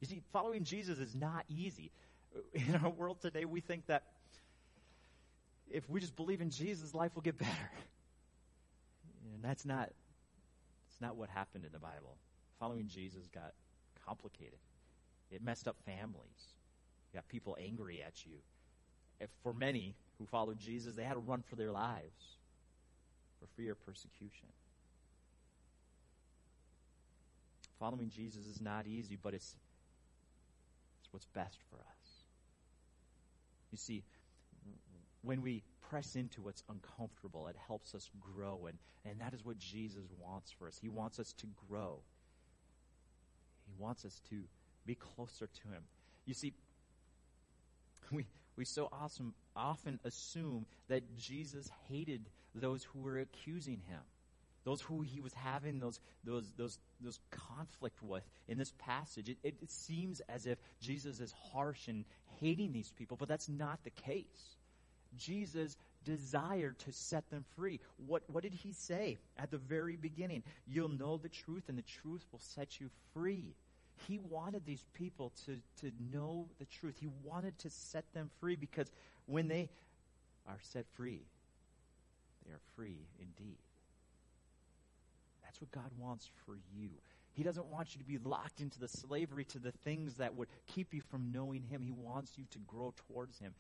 You 0.00 0.06
see, 0.06 0.22
following 0.32 0.64
Jesus 0.64 0.98
is 0.98 1.14
not 1.14 1.44
easy. 1.48 1.90
In 2.54 2.76
our 2.76 2.90
world 2.90 3.20
today, 3.20 3.44
we 3.44 3.60
think 3.60 3.86
that 3.86 4.04
if 5.70 5.88
we 5.88 6.00
just 6.00 6.16
believe 6.16 6.40
in 6.40 6.50
Jesus, 6.50 6.94
life 6.94 7.14
will 7.14 7.22
get 7.22 7.36
better. 7.38 7.70
And 9.34 9.42
that's 9.42 9.64
not, 9.64 9.90
that's 10.88 11.00
not 11.00 11.16
what 11.16 11.28
happened 11.30 11.64
in 11.64 11.72
the 11.72 11.78
Bible. 11.78 12.16
Following 12.58 12.88
Jesus 12.88 13.26
got 13.28 13.52
complicated. 14.06 14.58
It 15.30 15.42
messed 15.42 15.68
up 15.68 15.76
families. 15.84 16.54
You 17.12 17.18
got 17.18 17.28
people 17.28 17.56
angry 17.60 18.02
at 18.02 18.24
you. 18.24 18.36
If 19.20 19.30
for 19.42 19.52
many 19.52 19.94
who 20.18 20.26
followed 20.26 20.58
Jesus, 20.58 20.94
they 20.94 21.04
had 21.04 21.14
to 21.14 21.20
run 21.20 21.42
for 21.42 21.56
their 21.56 21.72
lives 21.72 22.36
for 23.40 23.46
fear 23.56 23.72
of 23.72 23.86
persecution. 23.86 24.48
Following 27.78 28.10
Jesus 28.10 28.46
is 28.46 28.60
not 28.60 28.86
easy, 28.86 29.16
but 29.20 29.34
it's, 29.34 29.54
it's 31.00 31.12
what's 31.12 31.26
best 31.26 31.58
for 31.70 31.76
us. 31.76 32.24
You 33.70 33.78
see, 33.78 34.02
when 35.22 35.42
we 35.42 35.62
press 35.88 36.16
into 36.16 36.40
what's 36.42 36.62
uncomfortable, 36.68 37.46
it 37.48 37.56
helps 37.66 37.94
us 37.94 38.10
grow, 38.20 38.66
and, 38.66 38.78
and 39.04 39.20
that 39.20 39.32
is 39.32 39.44
what 39.44 39.58
Jesus 39.58 40.04
wants 40.18 40.50
for 40.50 40.66
us. 40.66 40.78
He 40.80 40.88
wants 40.88 41.18
us 41.18 41.32
to 41.34 41.46
grow. 41.68 42.00
He 43.66 43.72
wants 43.78 44.04
us 44.04 44.20
to 44.30 44.42
be 44.88 44.96
closer 44.96 45.46
to 45.46 45.68
Him. 45.68 45.82
You 46.26 46.34
see, 46.34 46.52
we, 48.10 48.26
we 48.56 48.64
so 48.64 48.88
awesome, 48.90 49.34
often 49.54 50.00
assume 50.04 50.66
that 50.88 51.16
Jesus 51.16 51.70
hated 51.88 52.22
those 52.54 52.82
who 52.82 53.00
were 53.00 53.18
accusing 53.18 53.80
Him, 53.88 54.00
those 54.64 54.80
who 54.80 55.02
He 55.02 55.20
was 55.20 55.34
having 55.34 55.78
those, 55.78 56.00
those, 56.24 56.50
those, 56.56 56.78
those 57.00 57.20
conflict 57.30 58.02
with 58.02 58.24
in 58.48 58.58
this 58.58 58.72
passage. 58.78 59.28
It, 59.28 59.38
it, 59.44 59.54
it 59.62 59.70
seems 59.70 60.20
as 60.28 60.46
if 60.46 60.58
Jesus 60.80 61.20
is 61.20 61.32
harsh 61.52 61.86
and 61.86 62.04
hating 62.40 62.72
these 62.72 62.92
people, 62.96 63.16
but 63.16 63.28
that's 63.28 63.48
not 63.48 63.78
the 63.84 63.90
case. 63.90 64.56
Jesus 65.16 65.76
desired 66.04 66.78
to 66.80 66.92
set 66.92 67.28
them 67.30 67.44
free. 67.56 67.80
What, 68.06 68.22
what 68.28 68.42
did 68.42 68.54
he 68.54 68.72
say 68.72 69.18
at 69.36 69.50
the 69.50 69.58
very 69.58 69.96
beginning? 69.96 70.42
You'll 70.66 70.88
know 70.88 71.18
the 71.18 71.28
truth, 71.28 71.64
and 71.68 71.76
the 71.76 71.82
truth 71.82 72.24
will 72.32 72.40
set 72.40 72.80
you 72.80 72.88
free. 73.12 73.54
He 74.06 74.18
wanted 74.18 74.64
these 74.64 74.84
people 74.94 75.32
to, 75.46 75.58
to 75.80 75.92
know 76.12 76.46
the 76.58 76.64
truth. 76.64 76.96
He 77.00 77.08
wanted 77.24 77.58
to 77.60 77.70
set 77.70 78.04
them 78.14 78.30
free 78.40 78.56
because 78.56 78.90
when 79.26 79.48
they 79.48 79.70
are 80.46 80.58
set 80.62 80.86
free, 80.94 81.22
they 82.46 82.52
are 82.52 82.60
free 82.76 83.06
indeed. 83.18 83.58
That's 85.42 85.60
what 85.60 85.70
God 85.72 85.90
wants 85.98 86.28
for 86.46 86.56
you. 86.76 86.90
He 87.32 87.42
doesn't 87.42 87.66
want 87.66 87.94
you 87.94 88.00
to 88.00 88.04
be 88.04 88.18
locked 88.18 88.60
into 88.60 88.78
the 88.78 88.88
slavery 88.88 89.44
to 89.44 89.58
the 89.58 89.72
things 89.72 90.14
that 90.14 90.34
would 90.34 90.48
keep 90.66 90.92
you 90.92 91.00
from 91.00 91.30
knowing 91.32 91.62
Him. 91.62 91.82
He 91.82 91.92
wants 91.92 92.32
you 92.36 92.44
to 92.50 92.58
grow 92.60 92.92
towards 93.08 93.38
Him. 93.38 93.54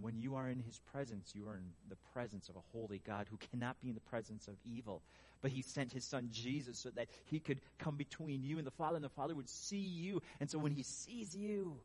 When 0.00 0.18
you 0.18 0.34
are 0.34 0.48
in 0.48 0.60
His 0.60 0.78
presence, 0.92 1.32
you 1.34 1.48
are 1.48 1.56
in 1.56 1.64
the 1.88 1.96
presence 2.12 2.48
of 2.48 2.56
a 2.56 2.60
holy 2.72 3.00
God 3.06 3.26
who 3.30 3.38
cannot 3.50 3.80
be 3.80 3.88
in 3.88 3.94
the 3.94 4.00
presence 4.00 4.46
of 4.46 4.54
evil. 4.64 5.02
But 5.40 5.50
He 5.50 5.62
sent 5.62 5.92
His 5.92 6.04
Son 6.04 6.28
Jesus 6.30 6.78
so 6.78 6.90
that 6.90 7.08
He 7.24 7.40
could 7.40 7.60
come 7.78 7.96
between 7.96 8.42
you 8.42 8.58
and 8.58 8.66
the 8.66 8.70
Father, 8.70 8.96
and 8.96 9.04
the 9.04 9.08
Father 9.08 9.34
would 9.34 9.48
see 9.48 9.78
you. 9.78 10.20
And 10.40 10.50
so 10.50 10.58
when 10.58 10.72
He 10.72 10.82
sees 10.82 11.34
you, 11.34 11.76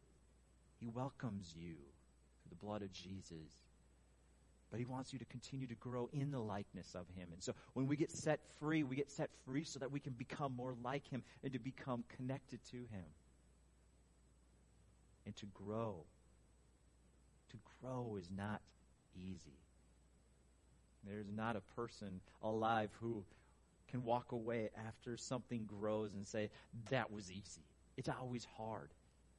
He 0.79 0.87
welcomes 0.87 1.53
you 1.57 1.75
through 1.75 2.49
the 2.49 2.65
blood 2.65 2.81
of 2.81 2.91
Jesus. 2.91 3.57
But 4.71 4.79
He 4.79 4.85
wants 4.85 5.13
you 5.13 5.19
to 5.19 5.25
continue 5.25 5.67
to 5.67 5.75
grow 5.75 6.09
in 6.11 6.31
the 6.31 6.39
likeness 6.39 6.95
of 6.95 7.05
Him. 7.15 7.29
And 7.31 7.41
so 7.41 7.53
when 7.73 7.87
we 7.87 7.95
get 7.95 8.11
set 8.11 8.39
free, 8.59 8.83
we 8.83 8.97
get 8.97 9.09
set 9.09 9.29
free 9.45 9.63
so 9.63 9.79
that 9.79 9.91
we 9.91 9.99
can 9.99 10.13
become 10.13 10.55
more 10.55 10.75
like 10.83 11.07
Him 11.07 11.23
and 11.43 11.53
to 11.53 11.59
become 11.59 12.03
connected 12.17 12.59
to 12.71 12.77
Him. 12.77 13.05
And 15.25 15.35
to 15.37 15.45
grow 15.53 16.03
to 17.51 17.57
grow 17.81 18.17
is 18.19 18.29
not 18.35 18.61
easy. 19.15 19.59
There's 21.07 21.31
not 21.35 21.55
a 21.55 21.61
person 21.75 22.21
alive 22.43 22.89
who 22.99 23.23
can 23.89 24.03
walk 24.03 24.31
away 24.31 24.69
after 24.87 25.17
something 25.17 25.65
grows 25.65 26.13
and 26.13 26.25
say, 26.25 26.49
that 26.89 27.11
was 27.11 27.31
easy. 27.31 27.65
It's 27.97 28.09
always 28.09 28.45
hard. 28.57 28.89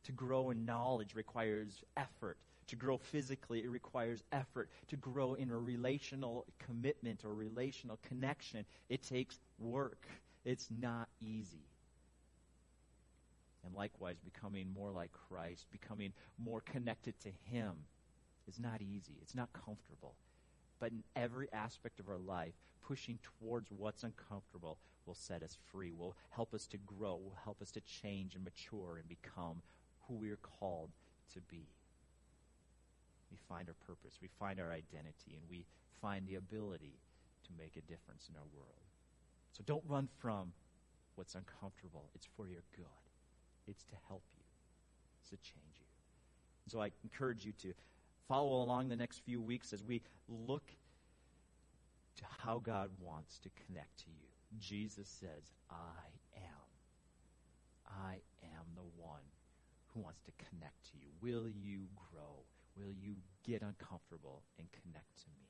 To 0.05 0.13
grow 0.13 0.51
in 0.51 0.65
knowledge 0.65 1.15
requires 1.15 1.85
effort. 1.97 2.37
To 2.69 2.77
grow 2.77 2.99
physically, 2.99 3.63
it 3.65 3.71
requires 3.71 4.23
effort. 4.33 4.69
To 4.89 4.97
grow 4.97 5.35
in 5.35 5.51
a 5.51 5.59
relational 5.59 6.47
commitment 6.59 7.25
or 7.25 7.35
relational 7.35 7.99
connection, 8.07 8.65
it 8.89 9.03
takes 9.03 9.41
work. 9.59 10.07
It's 10.45 10.69
not 10.81 11.09
easy. 11.21 11.67
And 13.65 13.75
likewise, 13.75 14.17
becoming 14.25 14.73
more 14.75 14.91
like 14.91 15.11
Christ, 15.13 15.67
becoming 15.71 16.13
more 16.39 16.61
connected 16.61 17.19
to 17.21 17.31
Him, 17.45 17.75
is 18.49 18.59
not 18.59 18.83
easy. 18.83 19.15
It's 19.23 19.35
not 19.35 19.53
comfortable. 19.53 20.15
But 20.81 20.93
in 20.93 21.05
every 21.15 21.49
aspect 21.53 22.01
of 22.01 22.09
our 22.09 22.19
life, 22.19 22.55
pushing 22.87 23.19
towards 23.23 23.71
what's 23.71 24.03
uncomfortable 24.03 24.79
will 25.07 25.15
set 25.15 25.43
us 25.43 25.57
free, 25.71 25.93
will 25.93 26.17
help 26.31 26.55
us 26.55 26.67
to 26.69 26.77
grow, 26.79 27.17
will 27.17 27.39
help 27.45 27.61
us 27.63 27.71
to 27.73 27.81
change 27.81 28.35
and 28.35 28.45
mature 28.45 28.99
and 28.99 29.09
become 29.09 29.63
who 30.07 30.15
we 30.15 30.31
are 30.31 30.39
called 30.59 30.91
to 31.35 31.41
be. 31.41 31.67
We 33.31 33.39
find 33.49 33.69
our 33.69 33.77
purpose, 33.87 34.19
we 34.21 34.29
find 34.39 34.61
our 34.61 34.71
identity, 34.73 35.35
and 35.35 35.43
we 35.49 35.65
find 36.01 36.27
the 36.27 36.35
ability 36.35 36.99
to 37.45 37.51
make 37.59 37.77
a 37.77 37.81
difference 37.81 38.29
in 38.29 38.37
our 38.37 38.47
world. 38.55 38.83
So 39.53 39.63
don't 39.67 39.85
run 39.89 40.09
from 40.19 40.53
what's 41.15 41.35
uncomfortable. 41.35 42.09
It's 42.15 42.29
for 42.37 42.49
your 42.49 42.63
good. 42.77 42.87
It's 43.67 43.85
to 43.85 43.97
help 44.09 44.23
you. 44.37 44.45
It's 45.21 45.31
to 45.31 45.37
change 45.37 45.79
you. 45.79 45.87
So 46.69 46.81
I 46.81 46.91
encourage 47.05 47.45
you 47.45 47.53
to 47.63 47.73
follow 48.29 48.63
along 48.63 48.89
the 48.89 48.97
next 48.97 49.21
few 49.25 49.41
weeks 49.41 49.73
as 49.73 49.83
we 49.85 50.03
look 50.29 50.65
to 52.17 52.25
how 52.39 52.59
God 52.59 52.91
wants 53.01 53.39
to 53.41 53.51
connect 53.67 53.99
to 54.01 54.11
you. 54.11 54.29
Jesus 54.59 55.09
says, 55.09 55.51
I 55.71 56.07
am. 56.37 56.63
I 57.87 58.21
am 58.45 58.65
the 58.75 58.89
one 58.97 59.25
who 59.93 60.01
wants 60.01 60.23
to 60.23 60.33
connect 60.39 60.85
to 60.93 60.99
you. 60.99 61.09
Will 61.21 61.49
you 61.49 61.89
grow? 61.97 62.45
Will 62.77 62.93
you 62.93 63.17
get 63.45 63.63
uncomfortable 63.63 64.43
and 64.59 64.69
connect 64.73 65.13
to 65.25 65.29
me? 65.37 65.49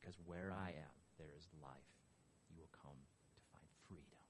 Because 0.00 0.16
where 0.24 0.52
I 0.52 0.70
am, 0.70 0.94
there 1.18 1.32
is 1.36 1.48
life. 1.62 1.92
You 2.48 2.56
will 2.60 2.72
come 2.72 2.96
to 2.96 3.40
find 3.52 3.68
freedom. 3.88 4.20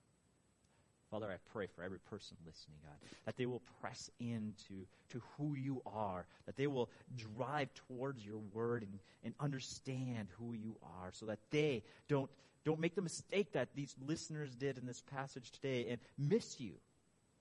Father, 1.10 1.26
I 1.30 1.36
pray 1.52 1.66
for 1.66 1.82
every 1.82 1.98
person 1.98 2.36
listening, 2.46 2.76
God, 2.84 3.10
that 3.26 3.36
they 3.36 3.46
will 3.46 3.62
press 3.80 4.10
into 4.20 4.86
to 5.10 5.20
who 5.36 5.56
you 5.56 5.82
are, 5.84 6.24
that 6.46 6.56
they 6.56 6.68
will 6.68 6.88
drive 7.16 7.68
towards 7.88 8.24
your 8.24 8.38
word 8.52 8.82
and, 8.82 8.98
and 9.24 9.34
understand 9.40 10.28
who 10.38 10.52
you 10.52 10.76
are 11.00 11.10
so 11.12 11.26
that 11.26 11.40
they 11.50 11.82
don't, 12.08 12.30
don't 12.64 12.78
make 12.78 12.94
the 12.94 13.02
mistake 13.02 13.52
that 13.52 13.74
these 13.74 13.96
listeners 14.06 14.54
did 14.54 14.78
in 14.78 14.86
this 14.86 15.02
passage 15.12 15.50
today 15.50 15.86
and 15.90 15.98
miss 16.16 16.60
you. 16.60 16.74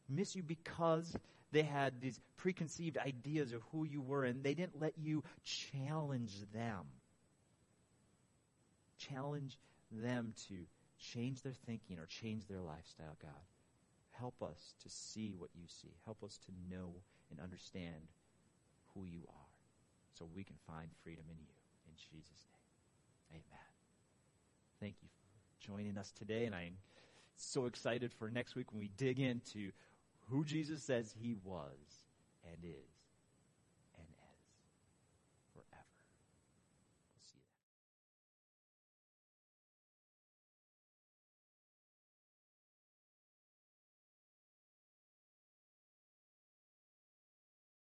Miss 0.10 0.36
you 0.36 0.42
because 0.42 1.16
they 1.52 1.62
had 1.62 2.02
these 2.02 2.20
preconceived 2.38 2.98
ideas 2.98 3.54
of 3.54 3.62
who 3.72 3.86
you 3.86 4.02
were 4.02 4.24
and 4.24 4.44
they 4.44 4.56
didn't 4.56 4.82
let 4.82 4.94
you 4.98 5.24
challenge 5.44 6.34
them. 6.54 6.86
Challenge 8.98 9.58
them 9.92 10.34
to 10.48 10.56
change 11.00 11.44
their 11.44 11.54
thinking 11.68 12.00
or 12.00 12.06
change 12.08 12.48
their 12.48 12.62
lifestyle, 12.62 13.16
God. 13.22 13.32
Help 14.20 14.42
us 14.44 14.74
to 14.84 14.90
see 14.90 15.34
what 15.38 15.50
you 15.56 15.64
see. 15.68 15.94
Help 16.06 16.24
us 16.24 16.38
to 16.46 16.76
know 16.76 16.92
and 17.32 17.40
understand 17.40 18.12
who 18.94 19.06
you 19.06 19.22
are 19.30 19.50
so 20.18 20.28
we 20.36 20.44
can 20.44 20.58
find 20.68 20.90
freedom 21.04 21.24
in 21.30 21.38
you. 21.38 21.54
In 21.88 21.94
Jesus' 21.96 22.46
name, 23.32 23.42
amen. 23.42 23.70
Thank 24.80 24.96
you 25.02 25.08
for 25.08 25.72
joining 25.72 25.98
us 25.98 26.12
today, 26.12 26.46
and 26.46 26.54
I'm 26.54 26.78
so 27.36 27.66
excited 27.66 28.12
for 28.14 28.30
next 28.30 28.56
week 28.56 28.72
when 28.72 28.82
we 28.82 28.90
dig 28.98 29.20
into 29.20 29.72
who 30.30 30.44
Jesus 30.44 30.84
says 30.84 31.16
he 31.22 31.36
was 31.44 32.06
and 32.46 32.58
is. 32.64 32.99